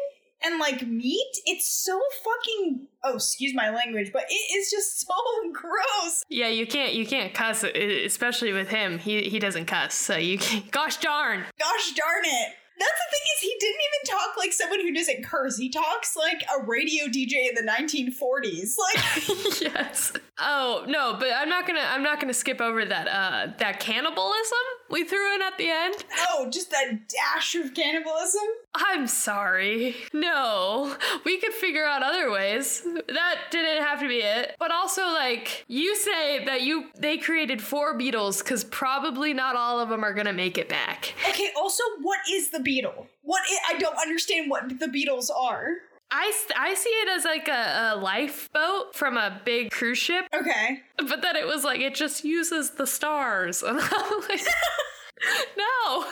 and 0.45 0.59
like 0.59 0.87
meat. 0.87 1.33
It's 1.47 1.69
so 1.69 2.01
fucking. 2.25 2.87
Oh, 3.05 3.15
excuse 3.15 3.55
my 3.55 3.71
language, 3.71 4.11
but 4.13 4.25
it 4.29 4.59
is 4.59 4.71
just 4.71 5.01
so 5.07 5.15
gross. 5.53 6.23
Yeah, 6.29 6.49
you 6.49 6.67
can't 6.67 6.95
you 6.95 7.07
can't 7.07 7.35
cuss, 7.35 7.65
especially 7.65 8.53
with 8.53 8.69
him. 8.69 8.99
He 8.99 9.23
he 9.29 9.39
doesn't 9.39 9.67
cuss, 9.67 9.95
so 9.95 10.17
you 10.17 10.39
can't. 10.39 10.71
Gosh 10.71 10.99
darn. 10.99 11.45
Gosh 11.59 11.93
darn 11.93 12.25
it. 12.25 12.55
That's 12.79 12.93
the 12.93 13.11
thing 13.11 13.21
is 13.35 13.41
he 13.41 13.57
didn't 13.59 13.81
even 13.81 14.19
talk 14.19 14.37
like 14.37 14.53
someone 14.53 14.81
who 14.81 14.95
doesn't 14.95 15.25
curse. 15.25 15.57
He 15.57 15.69
talks 15.69 16.17
like 16.17 16.45
a 16.57 16.65
radio 16.65 17.07
DJ 17.07 17.49
in 17.49 17.55
the 17.57 17.69
1940s. 17.69 18.77
Like 18.79 19.61
yes. 19.61 20.13
Oh 20.39 20.85
no, 20.87 21.17
but 21.19 21.31
I'm 21.35 21.49
not 21.49 21.67
gonna 21.67 21.83
I'm 21.83 22.05
not 22.05 22.21
gonna 22.21 22.33
skip 22.35 22.61
over 22.61 22.85
that 22.85 23.09
uh 23.09 23.53
that 23.59 23.81
cannibalism 23.81 24.59
we 24.91 25.05
threw 25.05 25.35
in 25.35 25.43
at 25.43 25.59
the 25.59 25.69
end. 25.71 26.05
oh, 26.31 26.49
just 26.51 26.71
that 26.71 27.09
dash 27.09 27.55
of 27.55 27.75
cannibalism. 27.75 28.43
I'm 28.75 29.07
sorry. 29.07 29.97
No, 30.13 30.97
we 31.25 31.39
could 31.41 31.53
figure 31.53 31.85
out 31.85 32.03
other 32.03 32.31
ways. 32.31 32.83
That 33.09 33.37
didn't 33.51 33.83
have 33.83 34.01
to 34.01 34.09
be 34.09 34.19
it. 34.19 34.55
But 34.59 34.71
also, 34.71 35.03
like 35.07 35.65
you 35.69 35.97
say 35.97 36.45
that 36.45 36.63
you 36.63 36.87
they 36.97 37.19
created 37.19 37.61
four 37.63 37.97
beetles 37.97 38.43
because 38.43 38.65
probably 38.65 39.33
not 39.35 39.57
all 39.57 39.81
of 39.81 39.89
them 39.89 40.05
are 40.05 40.15
gonna 40.15 40.33
make 40.33 40.59
it 40.59 40.69
back. 40.69 41.15
Okay, 41.29 41.51
also 41.57 41.83
what 42.03 42.21
is 42.31 42.51
the 42.51 42.61
beetle? 42.61 43.07
What 43.23 43.43
I 43.67 43.75
I 43.75 43.79
don't 43.79 43.99
understand 43.99 44.51
what 44.51 44.79
the 44.81 44.89
beetles 44.89 45.31
are. 45.31 45.69
I, 46.11 46.33
I 46.57 46.75
see 46.75 46.89
it 46.91 47.09
as 47.11 47.25
like 47.25 47.49
a, 47.49 47.93
a 47.95 47.97
lifeboat 47.97 48.95
from 48.95 49.17
a 49.17 49.41
big 49.45 49.71
cruise 49.71 49.99
ship, 49.99 50.27
Okay. 50.35 50.81
but 50.97 51.21
then 51.23 51.37
it 51.37 51.47
was 51.47 51.65
like 51.65 51.81
it 51.81 51.95
just 51.95 52.25
uses 52.25 52.71
the 52.71 52.87
stars, 52.87 53.63
and 53.67 53.79
I'm 53.81 54.21
like. 54.29 54.41
No, 55.57 56.05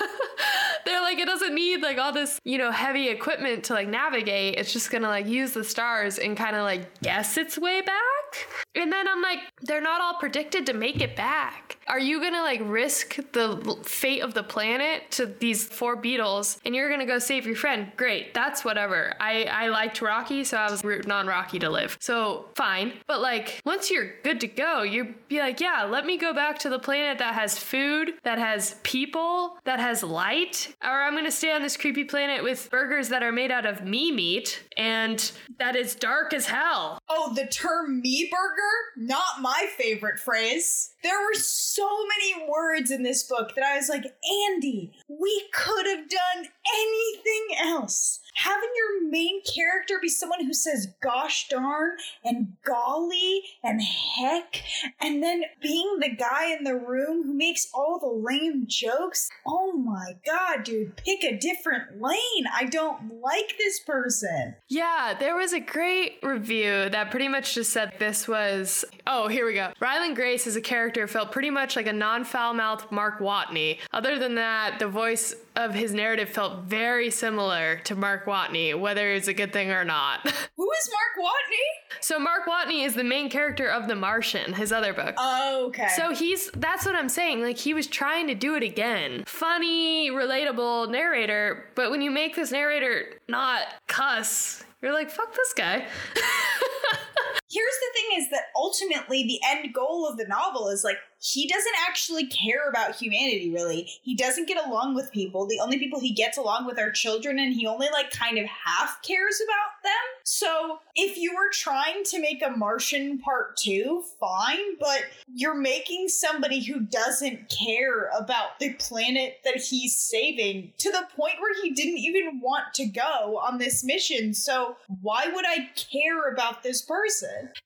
they're 0.84 1.00
like 1.00 1.18
it 1.20 1.26
doesn't 1.26 1.54
need 1.54 1.80
like 1.80 1.96
all 1.96 2.12
this 2.12 2.40
you 2.42 2.58
know 2.58 2.72
heavy 2.72 3.08
equipment 3.08 3.62
to 3.66 3.72
like 3.72 3.86
navigate. 3.86 4.56
It's 4.58 4.72
just 4.72 4.90
gonna 4.90 5.06
like 5.06 5.28
use 5.28 5.52
the 5.52 5.62
stars 5.62 6.18
and 6.18 6.36
kind 6.36 6.56
of 6.56 6.62
like 6.64 7.00
guess 7.02 7.36
its 7.36 7.56
way 7.56 7.82
back. 7.82 8.48
And 8.74 8.92
then 8.92 9.06
I'm 9.06 9.22
like, 9.22 9.38
they're 9.62 9.80
not 9.80 10.00
all 10.00 10.14
predicted 10.14 10.66
to 10.66 10.72
make 10.72 11.00
it 11.00 11.14
back. 11.14 11.75
Are 11.88 12.00
you 12.00 12.20
gonna 12.20 12.42
like 12.42 12.60
risk 12.64 13.16
the 13.32 13.78
fate 13.84 14.20
of 14.20 14.34
the 14.34 14.42
planet 14.42 15.10
to 15.12 15.26
these 15.26 15.64
four 15.64 15.94
beetles 15.94 16.58
and 16.64 16.74
you're 16.74 16.90
gonna 16.90 17.06
go 17.06 17.18
save 17.18 17.46
your 17.46 17.54
friend? 17.54 17.92
Great, 17.96 18.34
that's 18.34 18.64
whatever. 18.64 19.14
I 19.20 19.44
I 19.44 19.68
liked 19.68 20.02
Rocky, 20.02 20.42
so 20.42 20.56
I 20.56 20.70
was 20.70 20.82
rooting 20.82 21.12
on 21.12 21.26
Rocky 21.28 21.60
to 21.60 21.70
live. 21.70 21.96
So 22.00 22.46
fine. 22.56 22.94
But 23.06 23.20
like 23.20 23.60
once 23.64 23.90
you're 23.90 24.14
good 24.24 24.40
to 24.40 24.48
go, 24.48 24.82
you'd 24.82 25.28
be 25.28 25.38
like, 25.38 25.60
yeah, 25.60 25.84
let 25.84 26.06
me 26.06 26.16
go 26.16 26.34
back 26.34 26.58
to 26.60 26.68
the 26.68 26.78
planet 26.78 27.18
that 27.18 27.34
has 27.34 27.56
food, 27.58 28.14
that 28.24 28.38
has 28.38 28.76
people, 28.82 29.58
that 29.64 29.78
has 29.78 30.02
light, 30.02 30.74
or 30.82 30.90
I'm 30.90 31.14
gonna 31.14 31.30
stay 31.30 31.52
on 31.52 31.62
this 31.62 31.76
creepy 31.76 32.04
planet 32.04 32.42
with 32.42 32.68
burgers 32.70 33.08
that 33.10 33.22
are 33.22 33.32
made 33.32 33.52
out 33.52 33.64
of 33.64 33.84
me 33.84 34.10
meat 34.10 34.64
and 34.76 35.30
that 35.58 35.76
is 35.76 35.94
dark 35.94 36.34
as 36.34 36.46
hell. 36.46 36.98
Oh, 37.08 37.32
the 37.34 37.46
term 37.46 38.00
me 38.00 38.28
burger? 38.30 38.72
Not 38.96 39.40
my 39.40 39.66
favorite 39.76 40.18
phrase. 40.18 40.92
There 41.02 41.18
were 41.20 41.34
so 41.34 41.75
many 41.84 42.48
words 42.48 42.90
in 42.90 43.02
this 43.02 43.22
book 43.22 43.54
that 43.54 43.64
I 43.64 43.76
was 43.76 43.88
like, 43.88 44.04
Andy, 44.48 44.92
we 45.08 45.48
could 45.52 45.86
have 45.86 46.08
done 46.08 46.48
anything 46.74 47.46
else. 47.58 48.20
Having 48.36 48.68
your 48.76 49.10
main 49.10 49.40
character 49.42 49.98
be 50.00 50.08
someone 50.08 50.44
who 50.44 50.52
says 50.52 50.88
gosh 51.02 51.48
darn 51.48 51.96
and 52.22 52.52
golly 52.64 53.42
and 53.64 53.80
heck, 53.82 54.62
and 55.00 55.22
then 55.22 55.44
being 55.62 55.98
the 56.00 56.14
guy 56.14 56.54
in 56.54 56.64
the 56.64 56.74
room 56.74 57.22
who 57.24 57.32
makes 57.32 57.68
all 57.72 57.98
the 57.98 58.06
lame 58.06 58.66
jokes. 58.66 59.30
Oh 59.46 59.72
my 59.72 60.16
god, 60.26 60.64
dude, 60.64 60.96
pick 60.96 61.24
a 61.24 61.38
different 61.38 62.02
lane. 62.02 62.44
I 62.54 62.64
don't 62.64 63.22
like 63.22 63.54
this 63.58 63.80
person. 63.80 64.56
Yeah, 64.68 65.14
there 65.18 65.34
was 65.34 65.54
a 65.54 65.60
great 65.60 66.18
review 66.22 66.90
that 66.90 67.10
pretty 67.10 67.28
much 67.28 67.54
just 67.54 67.72
said 67.72 67.94
this 67.98 68.28
was. 68.28 68.84
Oh, 69.06 69.28
here 69.28 69.46
we 69.46 69.54
go. 69.54 69.72
Ryland 69.80 70.14
Grace 70.14 70.46
as 70.46 70.56
a 70.56 70.60
character 70.60 71.06
felt 71.06 71.32
pretty 71.32 71.50
much 71.50 71.74
like 71.74 71.86
a 71.86 71.92
non 71.92 72.24
foul 72.24 72.52
mouthed 72.52 72.92
Mark 72.92 73.18
Watney. 73.18 73.78
Other 73.92 74.18
than 74.18 74.34
that, 74.34 74.78
the 74.78 74.88
voice 74.88 75.34
of 75.54 75.74
his 75.74 75.94
narrative 75.94 76.28
felt 76.28 76.64
very 76.64 77.10
similar 77.10 77.80
to 77.84 77.94
Mark 77.94 78.25
Watney, 78.26 78.78
whether 78.78 79.10
it's 79.10 79.28
a 79.28 79.34
good 79.34 79.52
thing 79.52 79.70
or 79.70 79.84
not. 79.84 80.20
Who 80.56 80.70
is 80.70 80.90
Mark 80.90 81.26
Watney? 81.26 82.00
so, 82.00 82.18
Mark 82.18 82.42
Watney 82.46 82.84
is 82.84 82.94
the 82.94 83.04
main 83.04 83.30
character 83.30 83.66
of 83.68 83.88
The 83.88 83.94
Martian, 83.94 84.52
his 84.52 84.72
other 84.72 84.92
book. 84.92 85.14
Oh, 85.18 85.66
Okay. 85.68 85.88
So 85.96 86.12
he's 86.14 86.50
that's 86.52 86.84
what 86.86 86.94
I'm 86.94 87.08
saying. 87.08 87.40
Like 87.42 87.56
he 87.56 87.72
was 87.74 87.86
trying 87.86 88.26
to 88.28 88.34
do 88.34 88.54
it 88.56 88.62
again. 88.62 89.24
Funny, 89.26 90.10
relatable 90.10 90.90
narrator, 90.90 91.70
but 91.74 91.90
when 91.90 92.02
you 92.02 92.10
make 92.10 92.36
this 92.36 92.50
narrator 92.52 93.20
not 93.28 93.62
cuss, 93.86 94.64
you're 94.82 94.92
like, 94.92 95.10
fuck 95.10 95.34
this 95.34 95.52
guy. 95.54 95.86
Here's 97.48 97.78
the 97.80 97.92
thing 97.94 98.22
is 98.22 98.30
that 98.30 98.46
ultimately 98.56 99.24
the 99.24 99.40
end 99.48 99.72
goal 99.72 100.08
of 100.08 100.16
the 100.16 100.26
novel 100.26 100.68
is 100.68 100.84
like 100.84 100.98
he 101.18 101.48
doesn't 101.48 101.74
actually 101.88 102.26
care 102.26 102.68
about 102.68 102.96
humanity 102.96 103.50
really. 103.52 103.88
He 104.02 104.14
doesn't 104.14 104.48
get 104.48 104.64
along 104.64 104.94
with 104.94 105.12
people. 105.12 105.46
The 105.46 105.60
only 105.60 105.78
people 105.78 106.00
he 106.00 106.12
gets 106.12 106.36
along 106.36 106.66
with 106.66 106.78
are 106.78 106.90
children 106.90 107.38
and 107.38 107.54
he 107.54 107.66
only 107.66 107.88
like 107.92 108.10
kind 108.10 108.38
of 108.38 108.46
half 108.46 109.00
cares 109.02 109.40
about 109.42 109.82
them. 109.82 109.92
So, 110.24 110.78
if 110.94 111.16
you 111.16 111.34
were 111.34 111.50
trying 111.52 112.02
to 112.04 112.20
make 112.20 112.42
a 112.42 112.50
Martian 112.50 113.18
part 113.18 113.56
2, 113.58 114.02
fine, 114.18 114.76
but 114.80 115.02
you're 115.32 115.54
making 115.54 116.08
somebody 116.08 116.64
who 116.64 116.80
doesn't 116.80 117.48
care 117.48 118.10
about 118.18 118.58
the 118.58 118.72
planet 118.74 119.38
that 119.44 119.56
he's 119.56 119.96
saving 119.96 120.72
to 120.78 120.90
the 120.90 121.06
point 121.16 121.34
where 121.38 121.62
he 121.62 121.70
didn't 121.70 121.98
even 121.98 122.40
want 122.40 122.74
to 122.74 122.86
go 122.86 123.40
on 123.42 123.58
this 123.58 123.84
mission. 123.84 124.34
So, 124.34 124.76
why 125.00 125.28
would 125.32 125.46
I 125.46 125.70
care 125.76 126.32
about 126.32 126.62
this 126.62 126.82
person? 126.82 127.15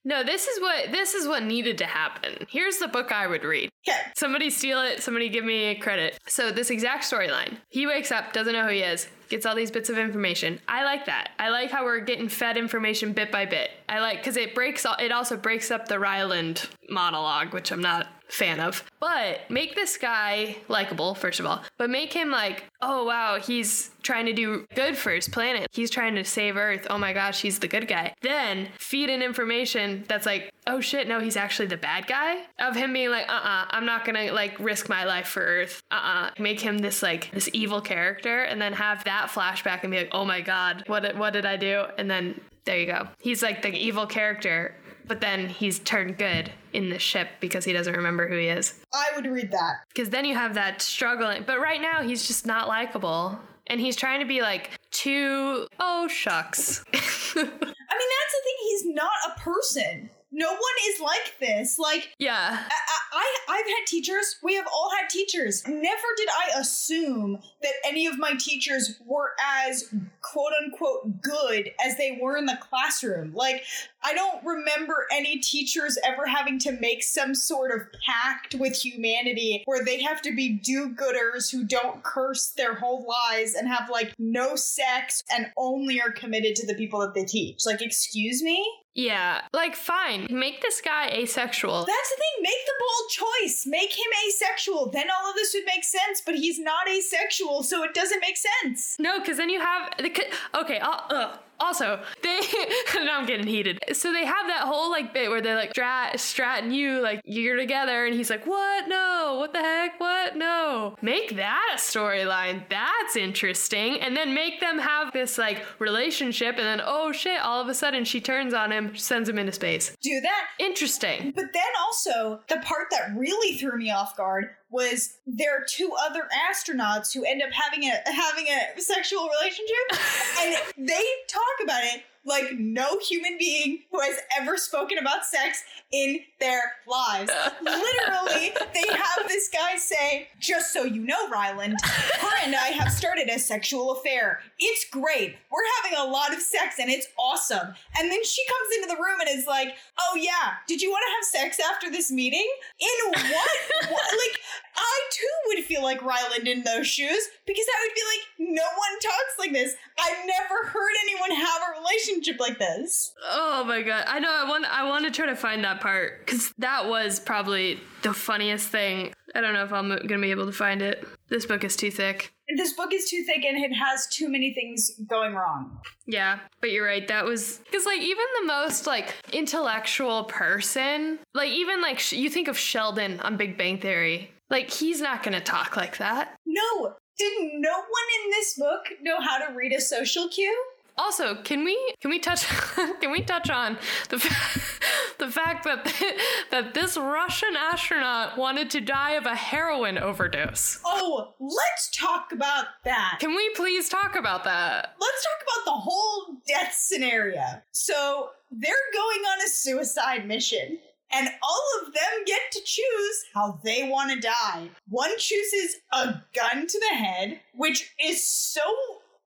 No, 0.04 0.22
this 0.22 0.46
is 0.46 0.60
what 0.60 0.92
this 0.92 1.14
is 1.14 1.26
what 1.26 1.42
needed 1.42 1.78
to 1.78 1.86
happen. 1.86 2.46
Here's 2.48 2.78
the 2.78 2.88
book 2.88 3.12
I 3.12 3.26
would 3.26 3.44
read. 3.44 3.70
Okay. 3.88 3.98
Somebody 4.14 4.50
steal 4.50 4.80
it, 4.82 5.02
somebody 5.02 5.28
give 5.28 5.44
me 5.44 5.66
a 5.66 5.74
credit. 5.74 6.18
So 6.26 6.50
this 6.50 6.70
exact 6.70 7.04
storyline. 7.04 7.56
He 7.70 7.86
wakes 7.86 8.12
up, 8.12 8.32
doesn't 8.32 8.52
know 8.52 8.64
who 8.64 8.72
he 8.72 8.80
is, 8.80 9.08
gets 9.30 9.46
all 9.46 9.54
these 9.54 9.70
bits 9.70 9.88
of 9.88 9.96
information. 9.96 10.60
I 10.68 10.84
like 10.84 11.06
that. 11.06 11.30
I 11.38 11.48
like 11.48 11.70
how 11.70 11.84
we're 11.84 12.00
getting 12.00 12.28
fed 12.28 12.56
information 12.56 13.12
bit 13.12 13.32
by 13.32 13.46
bit. 13.46 13.70
I 13.88 14.00
like 14.00 14.22
cuz 14.22 14.36
it 14.36 14.54
breaks 14.54 14.84
it 14.98 15.12
also 15.12 15.36
breaks 15.36 15.70
up 15.70 15.88
the 15.88 15.98
Ryland 15.98 16.68
monologue, 16.90 17.54
which 17.54 17.72
I'm 17.72 17.80
not 17.80 18.08
fan 18.28 18.60
of. 18.60 18.84
But 19.00 19.50
make 19.50 19.74
this 19.74 19.96
guy 19.96 20.56
likable 20.68 21.14
first 21.14 21.40
of 21.40 21.46
all, 21.46 21.62
but 21.78 21.90
make 21.90 22.12
him 22.12 22.30
like, 22.30 22.64
"Oh 22.80 23.04
wow, 23.04 23.40
he's 23.40 23.90
trying 24.02 24.26
to 24.26 24.32
do 24.32 24.66
good 24.74 24.96
for 24.96 25.10
his 25.10 25.28
planet. 25.28 25.68
He's 25.72 25.90
trying 25.90 26.14
to 26.14 26.24
save 26.24 26.56
Earth. 26.56 26.86
Oh 26.90 26.98
my 26.98 27.12
gosh, 27.12 27.42
he's 27.42 27.58
the 27.58 27.68
good 27.68 27.88
guy." 27.88 28.14
Then 28.22 28.68
feed 28.78 29.10
in 29.10 29.22
information 29.22 30.04
that's 30.08 30.26
like, 30.26 30.52
"Oh 30.70 30.80
shit, 30.80 31.08
no, 31.08 31.20
he's 31.20 31.36
actually 31.36 31.66
the 31.66 31.76
bad 31.76 32.06
guy." 32.06 32.42
Of 32.58 32.76
him 32.76 32.92
being 32.92 33.10
like, 33.10 33.28
"Uh-uh, 33.28 33.66
I'm 33.70 33.84
not 33.84 34.04
going 34.04 34.26
to 34.26 34.32
like 34.32 34.58
risk 34.58 34.88
my 34.88 35.04
life 35.04 35.26
for 35.26 35.42
Earth." 35.42 35.82
Uh-uh. 35.90 36.30
Make 36.38 36.60
him 36.60 36.78
this 36.78 37.02
like 37.02 37.30
this 37.32 37.50
evil 37.52 37.80
character 37.80 38.42
and 38.42 38.60
then 38.60 38.72
have 38.72 39.04
that 39.04 39.28
flashback 39.28 39.82
and 39.82 39.90
be 39.90 39.98
like, 39.98 40.10
"Oh 40.12 40.24
my 40.24 40.40
god, 40.40 40.84
what 40.86 41.16
what 41.16 41.32
did 41.32 41.44
I 41.44 41.56
do?" 41.56 41.84
And 41.98 42.10
then 42.10 42.40
there 42.64 42.78
you 42.78 42.86
go. 42.86 43.08
He's 43.20 43.42
like 43.42 43.62
the 43.62 43.74
evil 43.74 44.06
character, 44.06 44.74
but 45.06 45.20
then 45.20 45.48
he's 45.48 45.80
turned 45.80 46.18
good 46.18 46.52
in 46.72 46.88
the 46.88 46.98
ship 46.98 47.28
because 47.40 47.64
he 47.64 47.72
doesn't 47.72 47.94
remember 47.94 48.28
who 48.28 48.36
he 48.36 48.46
is. 48.46 48.74
I 48.94 49.08
would 49.16 49.26
read 49.26 49.50
that. 49.50 49.78
Because 49.88 50.10
then 50.10 50.24
you 50.24 50.34
have 50.34 50.54
that 50.54 50.80
struggling. 50.82 51.42
But 51.46 51.58
right 51.58 51.80
now, 51.80 52.02
he's 52.02 52.26
just 52.26 52.46
not 52.46 52.68
likable. 52.68 53.38
And 53.66 53.80
he's 53.80 53.96
trying 53.96 54.20
to 54.20 54.26
be 54.26 54.40
like 54.40 54.70
too, 54.90 55.66
oh, 55.78 56.08
shucks. 56.08 56.84
I 56.94 56.96
mean, 56.96 57.44
that's 57.44 57.54
the 57.54 58.42
thing. 58.44 58.56
He's 58.68 58.86
not 58.86 59.10
a 59.28 59.40
person. 59.40 60.10
No 60.32 60.48
one 60.48 60.76
is 60.88 61.00
like 61.00 61.34
this. 61.40 61.78
Like, 61.78 62.14
yeah. 62.18 62.58
I, 62.68 62.74
I, 63.12 63.36
I've 63.48 63.66
had 63.66 63.86
teachers. 63.86 64.36
We 64.42 64.54
have 64.54 64.66
all 64.72 64.90
had 64.96 65.08
teachers. 65.08 65.66
Never 65.66 66.06
did 66.16 66.28
I 66.28 66.60
assume 66.60 67.38
that 67.62 67.72
any 67.84 68.06
of 68.06 68.18
my 68.18 68.34
teachers 68.38 68.98
were 69.04 69.32
as 69.64 69.92
quote 70.22 70.52
unquote 70.62 71.20
good 71.20 71.70
as 71.84 71.96
they 71.96 72.18
were 72.20 72.36
in 72.36 72.46
the 72.46 72.58
classroom. 72.60 73.32
Like, 73.34 73.64
I 74.02 74.14
don't 74.14 74.44
remember 74.44 75.06
any 75.12 75.38
teachers 75.38 75.98
ever 76.04 76.26
having 76.26 76.58
to 76.60 76.72
make 76.72 77.02
some 77.02 77.34
sort 77.34 77.72
of 77.72 77.86
pact 78.06 78.54
with 78.54 78.74
humanity 78.76 79.62
where 79.66 79.84
they 79.84 80.02
have 80.02 80.22
to 80.22 80.34
be 80.34 80.48
do 80.48 80.94
gooders 80.94 81.50
who 81.50 81.64
don't 81.64 82.02
curse 82.02 82.52
their 82.56 82.74
whole 82.74 83.06
lives 83.06 83.54
and 83.54 83.68
have 83.68 83.90
like 83.90 84.14
no 84.18 84.56
sex 84.56 85.22
and 85.30 85.50
only 85.56 86.00
are 86.00 86.12
committed 86.12 86.56
to 86.56 86.66
the 86.66 86.74
people 86.74 87.00
that 87.00 87.14
they 87.14 87.24
teach. 87.24 87.66
Like, 87.66 87.82
excuse 87.82 88.42
me? 88.42 88.66
Yeah. 88.94 89.42
Like, 89.52 89.76
fine. 89.76 90.26
Make 90.30 90.62
this 90.62 90.80
guy 90.80 91.08
asexual. 91.08 91.84
That's 91.86 92.10
the 92.10 92.16
thing. 92.16 92.42
Make 92.42 92.66
the 92.66 92.72
bold 92.80 93.10
choice. 93.10 93.64
Make 93.66 93.92
him 93.92 94.12
asexual. 94.28 94.90
Then 94.92 95.06
all 95.10 95.30
of 95.30 95.36
this 95.36 95.54
would 95.54 95.64
make 95.64 95.84
sense. 95.84 96.22
But 96.24 96.34
he's 96.34 96.58
not 96.58 96.88
asexual, 96.88 97.49
so 97.62 97.82
it 97.82 97.94
doesn't 97.94 98.20
make 98.20 98.36
sense. 98.36 98.96
No, 98.98 99.18
because 99.20 99.36
then 99.36 99.50
you 99.50 99.60
have 99.60 99.92
the. 99.98 100.12
Okay, 100.54 100.78
I'll, 100.78 101.04
ugh. 101.10 101.38
Also, 101.60 102.00
they 102.22 102.40
now 102.94 103.18
I'm 103.18 103.26
getting 103.26 103.46
heated. 103.46 103.78
So 103.92 104.12
they 104.12 104.24
have 104.24 104.46
that 104.48 104.62
whole 104.62 104.90
like 104.90 105.12
bit 105.14 105.30
where 105.30 105.40
they're 105.40 105.56
like 105.56 105.72
Strat, 105.74 106.14
Strat 106.14 106.60
and 106.60 106.74
you 106.74 107.00
like 107.00 107.20
you're 107.24 107.56
together, 107.56 108.06
and 108.06 108.14
he's 108.14 108.30
like, 108.30 108.46
"What? 108.46 108.88
No. 108.88 109.36
What 109.38 109.52
the 109.52 109.60
heck? 109.60 110.00
What? 110.00 110.36
No." 110.36 110.96
Make 111.02 111.36
that 111.36 111.72
a 111.74 111.78
storyline. 111.78 112.68
That's 112.68 113.16
interesting. 113.16 114.00
And 114.00 114.16
then 114.16 114.34
make 114.34 114.60
them 114.60 114.78
have 114.78 115.12
this 115.12 115.38
like 115.38 115.64
relationship, 115.78 116.56
and 116.56 116.66
then 116.66 116.80
oh 116.84 117.12
shit, 117.12 117.40
all 117.40 117.60
of 117.60 117.68
a 117.68 117.74
sudden 117.74 118.04
she 118.04 118.20
turns 118.20 118.54
on 118.54 118.72
him, 118.72 118.96
sends 118.96 119.28
him 119.28 119.38
into 119.38 119.52
space. 119.52 119.96
Do 120.02 120.20
that. 120.20 120.46
Interesting. 120.58 121.32
But 121.34 121.52
then 121.52 121.62
also, 121.84 122.40
the 122.48 122.58
part 122.58 122.88
that 122.90 123.14
really 123.16 123.56
threw 123.56 123.76
me 123.76 123.90
off 123.90 124.16
guard 124.16 124.50
was 124.70 125.18
there 125.26 125.56
are 125.56 125.64
two 125.68 125.92
other 126.06 126.28
astronauts 126.48 127.12
who 127.12 127.24
end 127.24 127.42
up 127.42 127.50
having 127.52 127.84
a 127.84 128.10
having 128.10 128.46
a 128.46 128.80
sexual 128.80 129.28
relationship 129.28 129.76
and 130.40 130.56
they 130.88 131.04
talk 131.28 131.42
about 131.62 131.84
it 131.84 132.02
like 132.24 132.58
no 132.58 132.98
human 132.98 133.38
being 133.38 133.80
who 133.90 134.00
has 134.00 134.18
ever 134.38 134.56
spoken 134.56 134.98
about 134.98 135.24
sex 135.24 135.62
in 135.90 136.20
their 136.38 136.72
lives. 136.86 137.30
Literally, 137.62 138.52
they 138.74 138.94
have 138.94 139.26
this 139.26 139.48
guy 139.48 139.76
say, 139.76 140.28
just 140.38 140.72
so 140.72 140.84
you 140.84 141.02
know, 141.02 141.28
Ryland, 141.28 141.76
her 141.82 142.30
and 142.44 142.54
I 142.54 142.68
have 142.68 142.92
started 142.92 143.28
a 143.28 143.38
sexual 143.38 143.92
affair. 143.92 144.40
It's 144.58 144.84
great. 144.90 145.36
We're 145.50 145.82
having 145.82 145.98
a 145.98 146.10
lot 146.10 146.34
of 146.34 146.40
sex 146.40 146.76
and 146.78 146.90
it's 146.90 147.06
awesome. 147.18 147.74
And 147.98 148.10
then 148.10 148.24
she 148.24 148.42
comes 148.46 148.76
into 148.76 148.94
the 148.94 149.02
room 149.02 149.20
and 149.20 149.38
is 149.38 149.46
like, 149.46 149.74
oh 149.98 150.16
yeah, 150.16 150.60
did 150.66 150.82
you 150.82 150.90
want 150.90 151.02
to 151.06 151.14
have 151.14 151.44
sex 151.44 151.60
after 151.72 151.90
this 151.90 152.10
meeting? 152.10 152.48
In 152.80 153.10
what? 153.10 153.20
what? 153.90 154.10
Like, 154.12 154.38
I 154.76 155.00
too 155.10 155.36
would 155.48 155.64
feel 155.64 155.82
like 155.82 156.02
Ryland 156.02 156.46
in 156.46 156.62
those 156.62 156.86
shoes 156.86 157.28
because 157.46 157.66
I 157.66 157.86
would 157.86 157.94
be 157.94 158.02
like, 158.12 158.54
no 158.56 158.62
one 158.62 158.98
talks 159.00 159.38
like 159.38 159.52
this. 159.52 159.74
I've 159.98 160.26
never 160.26 160.68
heard 160.68 160.92
anyone 161.04 161.32
have 161.32 161.62
a 161.62 161.80
relationship 161.80 162.09
like 162.38 162.58
this. 162.58 163.12
Oh 163.28 163.64
my 163.64 163.82
god! 163.82 164.04
I 164.06 164.18
know. 164.18 164.30
I 164.30 164.48
want. 164.48 164.64
I 164.66 164.88
want 164.88 165.04
to 165.04 165.10
try 165.10 165.26
to 165.26 165.36
find 165.36 165.64
that 165.64 165.80
part 165.80 166.24
because 166.24 166.52
that 166.58 166.88
was 166.88 167.20
probably 167.20 167.80
the 168.02 168.12
funniest 168.12 168.68
thing. 168.68 169.12
I 169.34 169.40
don't 169.40 169.54
know 169.54 169.64
if 169.64 169.72
I'm 169.72 169.88
gonna 169.88 170.20
be 170.20 170.30
able 170.30 170.46
to 170.46 170.52
find 170.52 170.82
it. 170.82 171.06
This 171.28 171.46
book 171.46 171.64
is 171.64 171.76
too 171.76 171.90
thick. 171.90 172.32
This 172.56 172.72
book 172.72 172.92
is 172.92 173.08
too 173.08 173.22
thick 173.22 173.44
and 173.44 173.56
it 173.62 173.72
has 173.74 174.08
too 174.08 174.28
many 174.28 174.52
things 174.52 174.90
going 175.08 175.34
wrong. 175.34 175.78
Yeah, 176.06 176.40
but 176.60 176.72
you're 176.72 176.84
right. 176.84 177.06
That 177.06 177.24
was 177.24 177.60
because 177.64 177.86
like 177.86 178.00
even 178.00 178.24
the 178.40 178.46
most 178.46 178.86
like 178.86 179.14
intellectual 179.32 180.24
person, 180.24 181.20
like 181.34 181.50
even 181.50 181.80
like 181.80 182.00
sh- 182.00 182.14
you 182.14 182.28
think 182.30 182.48
of 182.48 182.58
Sheldon 182.58 183.20
on 183.20 183.36
Big 183.36 183.56
Bang 183.56 183.78
Theory, 183.78 184.32
like 184.48 184.70
he's 184.70 185.00
not 185.00 185.22
gonna 185.22 185.40
talk 185.40 185.76
like 185.76 185.98
that. 185.98 186.36
No, 186.44 186.94
did 187.18 187.32
no 187.54 187.72
one 187.72 188.24
in 188.24 188.30
this 188.30 188.58
book 188.58 188.86
know 189.02 189.20
how 189.20 189.38
to 189.38 189.54
read 189.54 189.72
a 189.72 189.80
social 189.80 190.28
cue? 190.28 190.64
Also, 190.96 191.36
can 191.42 191.64
we 191.64 191.78
can 192.00 192.10
we 192.10 192.18
touch 192.18 192.46
can 193.00 193.10
we 193.10 193.22
touch 193.22 193.50
on 193.50 193.78
the 194.08 194.16
the 195.18 195.28
fact 195.28 195.64
that 195.64 195.92
that 196.50 196.74
this 196.74 196.96
Russian 196.96 197.56
astronaut 197.56 198.36
wanted 198.36 198.70
to 198.70 198.80
die 198.80 199.12
of 199.12 199.26
a 199.26 199.34
heroin 199.34 199.98
overdose? 199.98 200.80
Oh, 200.84 201.34
let's 201.38 201.90
talk 201.90 202.32
about 202.32 202.66
that. 202.84 203.18
Can 203.20 203.34
we 203.34 203.50
please 203.54 203.88
talk 203.88 204.16
about 204.16 204.44
that? 204.44 204.94
Let's 205.00 205.24
talk 205.24 205.42
about 205.42 205.64
the 205.72 205.80
whole 205.80 206.36
death 206.46 206.74
scenario. 206.78 207.62
So, 207.72 208.30
they're 208.50 208.74
going 208.92 209.20
on 209.32 209.42
a 209.44 209.48
suicide 209.48 210.26
mission 210.26 210.78
and 211.12 211.28
all 211.42 211.66
of 211.80 211.92
them 211.92 212.24
get 212.26 212.40
to 212.52 212.60
choose 212.64 213.24
how 213.34 213.60
they 213.64 213.88
want 213.88 214.12
to 214.12 214.20
die. 214.20 214.70
One 214.88 215.10
chooses 215.18 215.76
a 215.92 216.22
gun 216.34 216.66
to 216.66 216.78
the 216.78 216.96
head, 216.96 217.40
which 217.54 217.92
is 218.02 218.28
so 218.28 218.62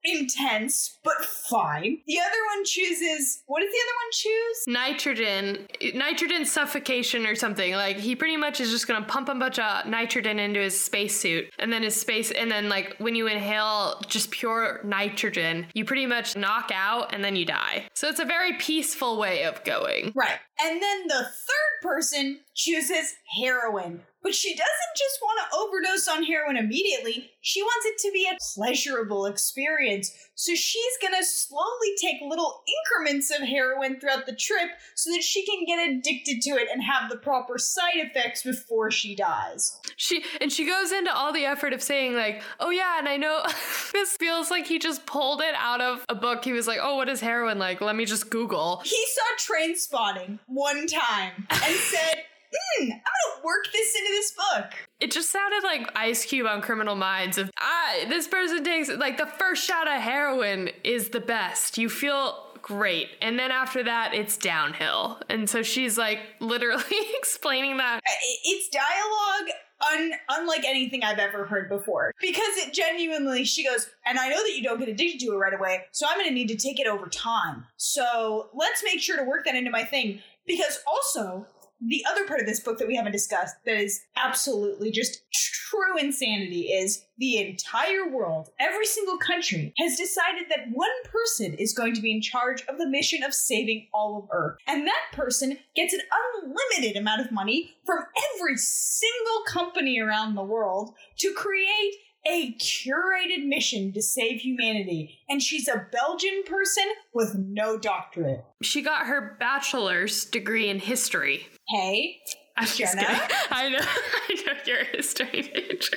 intense, 0.04 0.98
but 1.02 1.24
fine. 1.24 1.98
The 2.06 2.18
other 2.20 2.38
one 2.54 2.64
chooses 2.64 3.42
what 3.46 3.60
did 3.60 3.70
the 3.70 3.80
other 3.82 3.96
one 3.96 4.12
choose? 4.12 4.64
Nitrogen, 4.68 5.98
nitrogen 5.98 6.44
suffocation 6.44 7.26
or 7.26 7.34
something. 7.34 7.72
Like 7.72 7.96
he 7.96 8.14
pretty 8.14 8.36
much 8.36 8.60
is 8.60 8.70
just 8.70 8.86
gonna 8.86 9.04
pump 9.04 9.28
a 9.28 9.34
bunch 9.34 9.58
of 9.58 9.86
nitrogen 9.86 10.38
into 10.38 10.60
his 10.60 10.78
spacesuit, 10.78 11.52
and 11.58 11.72
then 11.72 11.82
his 11.82 11.98
space, 11.98 12.30
and 12.30 12.50
then 12.50 12.68
like 12.68 12.96
when 12.98 13.14
you 13.14 13.26
inhale 13.26 14.00
just 14.06 14.30
pure 14.30 14.80
nitrogen, 14.84 15.66
you 15.74 15.84
pretty 15.84 16.06
much 16.06 16.36
knock 16.36 16.70
out 16.74 17.14
and 17.14 17.24
then 17.24 17.36
you 17.36 17.44
die. 17.44 17.86
So 17.94 18.08
it's 18.08 18.20
a 18.20 18.24
very 18.24 18.54
peaceful 18.54 19.18
way 19.18 19.44
of 19.44 19.62
going. 19.64 20.12
Right. 20.14 20.38
And 20.62 20.80
then 20.80 21.06
the 21.08 21.24
third 21.24 21.82
person 21.82 22.40
chooses 22.54 23.14
heroin. 23.40 24.02
But 24.24 24.34
she 24.34 24.54
doesn't 24.54 24.96
just 24.96 25.20
want 25.20 25.38
to 25.38 25.56
overdose 25.58 26.08
on 26.08 26.24
heroin 26.24 26.56
immediately. 26.56 27.30
She 27.42 27.62
wants 27.62 27.84
it 27.84 27.98
to 28.08 28.12
be 28.12 28.26
a 28.26 28.38
pleasurable 28.54 29.26
experience. 29.26 30.10
So 30.34 30.54
she's 30.54 30.96
going 31.02 31.12
to 31.14 31.22
slowly 31.22 31.94
take 32.00 32.22
little 32.26 32.62
increments 32.66 33.30
of 33.30 33.46
heroin 33.46 34.00
throughout 34.00 34.24
the 34.24 34.34
trip 34.34 34.70
so 34.94 35.12
that 35.12 35.22
she 35.22 35.44
can 35.44 35.66
get 35.66 35.90
addicted 35.90 36.40
to 36.40 36.50
it 36.52 36.68
and 36.72 36.82
have 36.82 37.10
the 37.10 37.18
proper 37.18 37.58
side 37.58 37.96
effects 37.96 38.42
before 38.42 38.90
she 38.90 39.14
dies. 39.14 39.78
She 39.96 40.24
and 40.40 40.50
she 40.50 40.66
goes 40.66 40.90
into 40.90 41.14
all 41.14 41.32
the 41.32 41.44
effort 41.44 41.74
of 41.74 41.82
saying 41.82 42.14
like, 42.14 42.42
"Oh 42.60 42.70
yeah, 42.70 42.98
and 42.98 43.08
I 43.08 43.18
know 43.18 43.42
this 43.92 44.16
feels 44.16 44.50
like 44.50 44.66
he 44.66 44.78
just 44.78 45.04
pulled 45.04 45.42
it 45.42 45.54
out 45.56 45.82
of 45.82 46.02
a 46.08 46.14
book. 46.14 46.44
He 46.44 46.52
was 46.52 46.66
like, 46.66 46.78
"Oh, 46.82 46.96
what 46.96 47.10
is 47.10 47.20
heroin 47.20 47.58
like? 47.58 47.82
Let 47.82 47.94
me 47.94 48.06
just 48.06 48.30
Google." 48.30 48.80
He 48.84 49.04
saw 49.12 49.52
Trainspotting 49.52 50.38
one 50.46 50.86
time 50.86 51.46
and 51.50 51.74
said, 51.74 52.24
hmm, 52.54 52.90
I'm 52.92 52.98
gonna 52.98 53.44
work 53.44 53.66
this 53.72 53.94
into 53.96 54.10
this 54.10 54.32
book. 54.32 54.72
It 55.00 55.10
just 55.10 55.30
sounded 55.30 55.62
like 55.62 55.90
Ice 55.96 56.24
Cube 56.24 56.46
on 56.46 56.62
Criminal 56.62 56.94
Minds. 56.94 57.38
Of 57.38 57.50
ah, 57.60 57.94
this 58.08 58.28
person 58.28 58.64
takes 58.64 58.88
like 58.88 59.18
the 59.18 59.26
first 59.26 59.64
shot 59.64 59.86
of 59.88 60.00
heroin 60.00 60.70
is 60.84 61.10
the 61.10 61.20
best. 61.20 61.78
You 61.78 61.88
feel 61.88 62.40
great, 62.62 63.08
and 63.20 63.38
then 63.38 63.50
after 63.50 63.82
that, 63.84 64.14
it's 64.14 64.36
downhill. 64.36 65.20
And 65.28 65.48
so 65.48 65.62
she's 65.62 65.98
like 65.98 66.20
literally 66.40 66.82
explaining 67.16 67.76
that. 67.78 68.00
It's 68.44 68.68
dialogue 68.68 69.54
Un- 69.92 70.12
unlike 70.30 70.64
anything 70.64 71.02
I've 71.02 71.18
ever 71.18 71.44
heard 71.44 71.68
before. 71.68 72.12
Because 72.20 72.56
it 72.58 72.72
genuinely, 72.72 73.44
she 73.44 73.64
goes, 73.64 73.88
and 74.06 74.18
I 74.18 74.28
know 74.28 74.36
that 74.36 74.56
you 74.56 74.62
don't 74.62 74.78
get 74.78 74.88
addicted 74.88 75.20
to 75.26 75.32
it 75.32 75.36
right 75.36 75.52
away, 75.52 75.84
so 75.92 76.06
I'm 76.08 76.18
gonna 76.18 76.30
need 76.30 76.48
to 76.48 76.56
take 76.56 76.80
it 76.80 76.86
over 76.86 77.06
time. 77.06 77.66
So 77.76 78.50
let's 78.54 78.82
make 78.84 79.00
sure 79.00 79.16
to 79.16 79.24
work 79.24 79.44
that 79.44 79.54
into 79.54 79.70
my 79.70 79.84
thing. 79.84 80.20
Because 80.46 80.78
also, 80.86 81.46
the 81.86 82.04
other 82.10 82.26
part 82.26 82.40
of 82.40 82.46
this 82.46 82.60
book 82.60 82.78
that 82.78 82.88
we 82.88 82.96
haven't 82.96 83.12
discussed 83.12 83.56
that 83.66 83.76
is 83.76 84.00
absolutely 84.16 84.90
just 84.90 85.22
true 85.32 85.98
insanity 85.98 86.62
is 86.62 87.04
the 87.18 87.38
entire 87.38 88.08
world, 88.08 88.50
every 88.58 88.86
single 88.86 89.18
country, 89.18 89.72
has 89.78 89.96
decided 89.96 90.44
that 90.48 90.68
one 90.72 90.90
person 91.10 91.54
is 91.54 91.74
going 91.74 91.94
to 91.94 92.00
be 92.00 92.12
in 92.12 92.20
charge 92.20 92.62
of 92.68 92.78
the 92.78 92.88
mission 92.88 93.22
of 93.22 93.34
saving 93.34 93.88
all 93.92 94.18
of 94.18 94.28
Earth. 94.32 94.58
And 94.66 94.86
that 94.86 95.04
person 95.12 95.58
gets 95.74 95.92
an 95.92 96.00
unlimited 96.42 96.96
amount 96.96 97.20
of 97.20 97.32
money 97.32 97.74
from 97.84 97.98
every 98.34 98.56
single 98.56 99.42
company 99.46 100.00
around 100.00 100.34
the 100.34 100.42
world 100.42 100.94
to 101.18 101.32
create 101.34 101.94
a 102.26 102.54
curated 102.54 103.46
mission 103.46 103.92
to 103.92 104.02
save 104.02 104.40
humanity. 104.40 105.20
And 105.28 105.42
she's 105.42 105.68
a 105.68 105.86
Belgian 105.92 106.42
person 106.46 106.84
with 107.12 107.34
no 107.34 107.78
doctorate. 107.78 108.44
She 108.62 108.82
got 108.82 109.06
her 109.06 109.36
bachelor's 109.38 110.24
degree 110.24 110.68
in 110.68 110.78
history. 110.78 111.46
Hey, 111.68 112.20
I'm 112.56 112.66
just 112.66 112.78
Jenna? 112.94 113.08
I 113.50 113.68
know, 113.68 113.78
I 114.28 114.34
know 114.46 114.52
you're 114.64 114.80
a 114.80 114.96
history 114.96 115.26
major. 115.32 115.96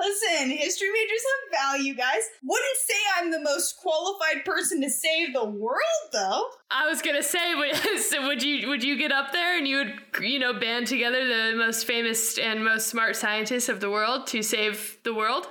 Listen, 0.00 0.50
history 0.50 0.88
majors 0.92 1.22
have 1.24 1.62
value, 1.62 1.94
guys. 1.94 2.22
Wouldn't 2.42 2.76
say 2.76 2.94
I'm 3.16 3.30
the 3.30 3.40
most 3.40 3.76
qualified 3.78 4.44
person 4.44 4.80
to 4.82 4.90
save 4.90 5.34
the 5.34 5.44
world, 5.44 5.78
though. 6.12 6.46
I 6.70 6.88
was 6.88 7.00
gonna 7.02 7.22
say, 7.22 7.54
so 7.98 8.26
would 8.26 8.42
you 8.42 8.68
would 8.68 8.82
you 8.82 8.96
get 8.96 9.12
up 9.12 9.32
there 9.32 9.56
and 9.56 9.68
you 9.68 9.76
would 9.78 10.24
you 10.24 10.38
know 10.38 10.52
band 10.52 10.88
together 10.88 11.26
the 11.26 11.56
most 11.56 11.86
famous 11.86 12.38
and 12.38 12.64
most 12.64 12.88
smart 12.88 13.16
scientists 13.16 13.68
of 13.68 13.80
the 13.80 13.90
world 13.90 14.26
to 14.28 14.42
save 14.42 14.98
the 15.04 15.14
world? 15.14 15.46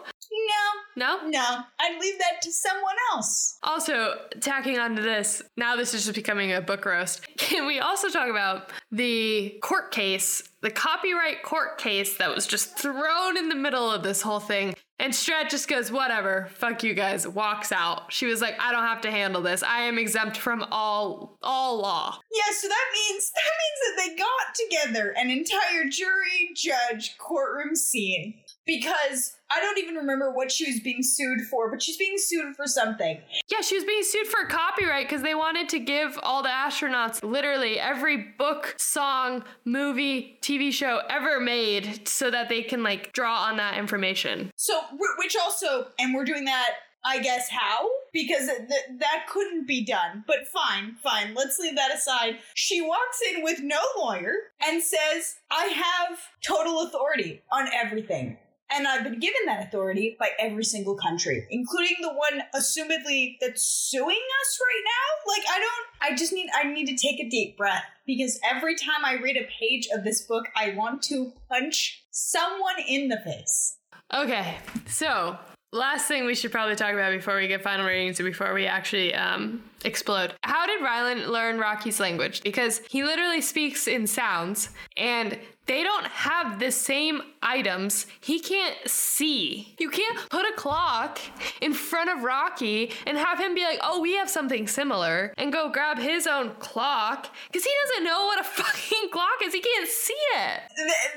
No, 0.98 1.20
No. 1.28 1.60
I'd 1.80 2.02
leave 2.02 2.18
that 2.18 2.42
to 2.42 2.52
someone 2.52 2.96
else. 3.14 3.60
Also, 3.62 4.16
tacking 4.42 4.80
onto 4.80 5.04
this, 5.04 5.44
now 5.56 5.76
this 5.76 5.94
is 5.94 6.06
just 6.06 6.16
becoming 6.16 6.52
a 6.52 6.60
book 6.60 6.84
roast. 6.86 7.26
Can 7.38 7.68
we 7.68 7.80
also 7.80 8.10
talk 8.10 8.30
about 8.30 8.72
the 8.92 9.60
court 9.62 9.92
case, 9.92 10.42
the 10.62 10.72
copyright 10.72 11.44
court 11.44 11.78
case 11.78 12.18
that 12.18 12.34
was 12.34 12.48
just 12.48 12.80
thrown 12.80 13.38
in 13.38 13.48
the 13.48 13.56
middle 13.56 13.92
of 13.92 14.02
this 14.02 14.24
whole 14.24 14.40
thing? 14.40 14.74
And 15.00 15.14
Strat 15.14 15.52
just 15.52 15.68
goes, 15.68 15.92
whatever, 15.92 16.50
fuck 16.56 16.84
you 16.84 16.96
guys, 16.96 17.28
walks 17.28 17.72
out. 17.72 18.12
She 18.12 18.26
was 18.26 18.42
like, 18.42 18.56
I 18.60 18.72
don't 18.72 18.82
have 18.86 19.02
to 19.02 19.12
handle 19.12 19.44
this. 19.44 19.62
I 19.62 19.82
am 19.82 20.00
exempt 20.00 20.38
from 20.38 20.66
all 20.72 21.38
all 21.44 21.78
law. 21.80 22.18
Yeah, 22.34 22.52
so 22.56 22.68
that 22.68 22.86
means 22.92 23.32
that 23.36 23.52
means 23.62 23.80
that 23.86 24.04
they 24.04 24.16
got 24.16 24.88
together 24.96 25.14
an 25.16 25.30
entire 25.30 25.88
jury, 25.88 26.50
judge, 26.56 27.16
courtroom 27.20 27.76
scene 27.76 28.34
because 28.68 29.38
I 29.50 29.60
don't 29.62 29.80
even 29.80 29.96
remember 29.96 30.32
what 30.32 30.52
she 30.52 30.70
was 30.70 30.82
being 30.82 31.02
sued 31.02 31.42
for, 31.50 31.72
but 31.72 31.82
she's 31.82 31.98
being 31.98 32.18
sued 32.18 32.56
for 32.56 32.68
something. 32.68 33.20
Yeah, 33.50 33.62
she 33.62 33.76
was 33.76 33.86
being 33.86 34.04
sued 34.04 34.28
for 34.28 34.46
copyright 34.46 35.08
because 35.08 35.24
they 35.24 35.34
wanted 35.34 35.70
to 35.70 35.80
give 35.80 36.20
all 36.22 36.44
the 36.44 36.50
astronauts 36.50 37.24
literally 37.24 37.80
every 37.80 38.18
book, 38.38 38.76
song, 38.78 39.44
movie, 39.66 40.38
TV 40.42 40.72
show 40.72 41.02
ever 41.10 41.40
made 41.40 42.08
so 42.08 42.30
that 42.30 42.50
they 42.50 42.62
can 42.62 42.84
like 42.84 43.14
draw 43.14 43.44
on 43.44 43.58
that 43.58 43.78
information. 43.78 44.52
So, 44.58 44.82
which 45.18 45.36
also, 45.38 45.88
and 45.98 46.14
we're 46.14 46.26
doing 46.26 46.46
that 46.46 46.72
I 47.08 47.20
guess 47.20 47.48
how? 47.50 47.90
Because 48.12 48.48
th- 48.48 49.00
that 49.00 49.28
couldn't 49.30 49.66
be 49.66 49.86
done. 49.86 50.26
But 50.28 50.48
fine, 50.48 50.98
fine. 51.02 51.34
Let's 51.36 51.58
leave 51.58 51.76
that 51.78 51.96
aside. 51.96 52.40
She 52.54 52.82
walks 52.82 53.22
in 53.34 53.44
with 53.44 53.62
no 53.62 53.80
lawyer 53.98 54.34
and 54.62 54.84
says, 54.84 55.36
I 55.50 55.68
have 55.68 56.20
total 56.42 56.82
authority 56.82 57.44
on 57.50 57.70
everything. 57.74 58.38
And 58.70 58.88
I've 58.88 59.04
been 59.04 59.20
given 59.20 59.46
that 59.46 59.68
authority 59.68 60.18
by 60.20 60.32
every 60.40 60.66
single 60.66 60.96
country, 60.96 61.48
including 61.50 61.98
the 62.02 62.10
one 62.10 62.44
assumedly 62.54 63.38
that's 63.40 63.64
suing 63.64 64.10
us 64.42 64.60
right 64.62 64.84
now. 64.86 65.34
Like 65.34 65.44
I 65.50 65.60
don't 65.60 66.12
I 66.12 66.16
just 66.16 66.34
need 66.34 66.50
I 66.54 66.72
need 66.72 66.86
to 66.88 66.96
take 66.96 67.20
a 67.20 67.30
deep 67.30 67.58
breath 67.58 67.84
because 68.06 68.40
every 68.50 68.76
time 68.76 69.06
I 69.06 69.16
read 69.16 69.38
a 69.38 69.48
page 69.60 69.88
of 69.94 70.04
this 70.04 70.22
book, 70.22 70.46
I 70.56 70.74
want 70.76 71.02
to 71.04 71.32
punch 71.50 72.04
someone 72.12 72.76
in 72.88 73.08
the 73.08 73.18
face. 73.18 73.78
Okay. 74.14 74.56
So, 74.88 75.38
last 75.72 76.08
thing 76.08 76.26
we 76.26 76.36
should 76.36 76.52
probably 76.52 76.76
talk 76.76 76.94
about 76.94 77.12
before 77.12 77.38
we 77.38 77.48
get 77.48 77.62
final 77.62 77.86
ratings 77.86 78.20
and 78.20 78.26
before 78.26 78.54
we 78.54 78.66
actually 78.66 79.14
um, 79.14 79.64
explode. 79.86 80.34
How 80.44 80.66
did 80.66 80.82
Rylan 80.82 81.28
learn 81.28 81.60
Rocky's 81.60 82.00
language? 82.00 82.44
Because 82.44 82.82
he 82.90 83.04
literally 83.04 83.42
speaks 83.42 83.88
in 83.88 84.08
sounds 84.08 84.70
and 84.96 85.38
they 85.68 85.84
don't 85.84 86.06
have 86.06 86.60
the 86.60 86.72
same 86.72 87.22
items. 87.44 88.08
He 88.22 88.40
can't 88.40 88.76
see. 88.86 89.76
You 89.78 89.90
can't 89.90 90.18
put 90.30 90.46
a 90.46 90.54
clock 90.56 91.20
in 91.62 91.74
front 91.74 92.10
of 92.10 92.24
Rocky 92.24 92.94
and 93.06 93.18
have 93.18 93.38
him 93.38 93.54
be 93.54 93.64
like, 93.64 93.80
oh, 93.84 94.00
we 94.00 94.16
have 94.16 94.30
something 94.30 94.66
similar, 94.68 95.34
and 95.38 95.52
go 95.52 95.70
grab 95.70 96.00
his 96.00 96.26
own 96.26 96.52
clock 96.60 97.34
because 97.52 97.66
he 97.66 97.72
doesn't 97.86 98.06
know 98.06 98.26
what 98.26 98.40
a 98.40 98.44
fucking 98.46 99.10
clock 99.12 99.42
is. 99.44 99.54
He 99.54 99.60
can't 99.60 99.90
see 99.90 100.14
it. 100.14 100.62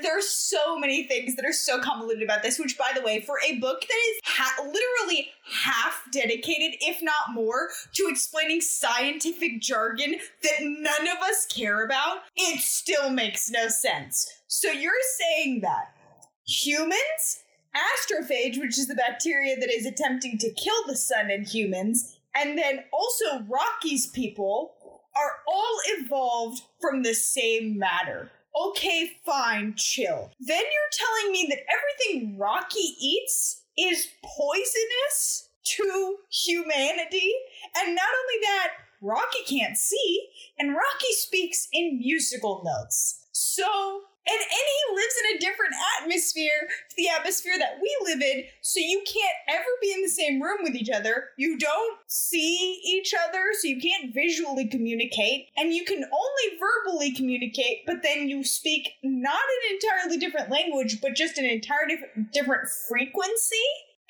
There's 0.01 0.27
so 0.27 0.77
many 0.77 1.07
things 1.07 1.35
that 1.37 1.45
are 1.45 1.53
so 1.53 1.79
convoluted 1.79 2.21
about 2.23 2.43
this, 2.43 2.59
which, 2.59 2.77
by 2.77 2.91
the 2.93 3.01
way, 3.01 3.21
for 3.21 3.39
a 3.47 3.57
book 3.59 3.79
that 3.81 3.87
is 3.87 4.19
ha- 4.25 4.63
literally 4.63 5.29
half 5.63 6.03
dedicated, 6.11 6.77
if 6.81 7.01
not 7.01 7.33
more, 7.33 7.69
to 7.93 8.07
explaining 8.09 8.50
scientific 8.59 9.61
jargon 9.61 10.15
that 10.43 10.59
none 10.61 11.07
of 11.07 11.23
us 11.23 11.45
care 11.45 11.85
about, 11.85 12.17
it 12.35 12.59
still 12.59 13.09
makes 13.09 13.49
no 13.49 13.67
sense. 13.67 14.29
So 14.47 14.71
you're 14.71 14.93
saying 15.19 15.61
that 15.61 15.93
humans, 16.45 17.43
astrophage, 17.75 18.59
which 18.59 18.77
is 18.77 18.87
the 18.87 18.95
bacteria 18.95 19.55
that 19.59 19.71
is 19.71 19.85
attempting 19.85 20.37
to 20.39 20.53
kill 20.53 20.85
the 20.87 20.97
sun 20.97 21.31
in 21.31 21.45
humans, 21.45 22.17
and 22.35 22.57
then 22.57 22.83
also 22.91 23.43
Rocky's 23.47 24.07
people 24.07 24.73
are 25.15 25.37
all 25.47 25.77
evolved 25.97 26.61
from 26.79 27.03
the 27.03 27.13
same 27.13 27.77
matter. 27.77 28.31
Okay, 28.55 29.11
fine, 29.25 29.75
chill. 29.77 30.31
Then 30.39 30.61
you're 30.61 30.91
telling 30.91 31.31
me 31.31 31.47
that 31.49 31.63
everything 31.69 32.37
Rocky 32.37 32.95
eats 32.99 33.63
is 33.77 34.07
poisonous 34.23 35.49
to 35.75 36.15
humanity? 36.29 37.33
And 37.77 37.95
not 37.95 38.07
only 38.21 38.39
that, 38.41 38.69
Rocky 39.01 39.43
can't 39.47 39.77
see, 39.77 40.27
and 40.59 40.75
Rocky 40.75 41.11
speaks 41.11 41.67
in 41.73 41.99
musical 41.99 42.61
notes. 42.63 43.25
So 43.31 44.01
and 44.27 44.39
and 44.39 44.49
he 44.49 44.95
lives 44.95 45.15
in 45.19 45.35
a 45.35 45.39
different 45.39 45.73
atmosphere 45.99 46.69
the 46.95 47.09
atmosphere 47.09 47.57
that 47.57 47.79
we 47.81 47.97
live 48.03 48.21
in 48.21 48.43
so 48.61 48.79
you 48.79 49.03
can't 49.05 49.37
ever 49.49 49.65
be 49.81 49.91
in 49.91 50.01
the 50.01 50.09
same 50.09 50.41
room 50.41 50.59
with 50.61 50.75
each 50.75 50.89
other 50.89 51.29
you 51.37 51.57
don't 51.57 51.97
see 52.07 52.81
each 52.85 53.13
other 53.27 53.51
so 53.59 53.67
you 53.67 53.79
can't 53.79 54.13
visually 54.13 54.67
communicate 54.67 55.47
and 55.57 55.73
you 55.73 55.83
can 55.83 56.03
only 56.03 56.59
verbally 56.59 57.11
communicate 57.13 57.85
but 57.85 58.03
then 58.03 58.29
you 58.29 58.43
speak 58.43 58.89
not 59.03 59.41
an 59.41 59.75
entirely 59.75 60.17
different 60.17 60.51
language 60.51 61.01
but 61.01 61.15
just 61.15 61.37
an 61.37 61.45
entirely 61.45 61.97
different 62.31 62.69
frequency 62.87 63.55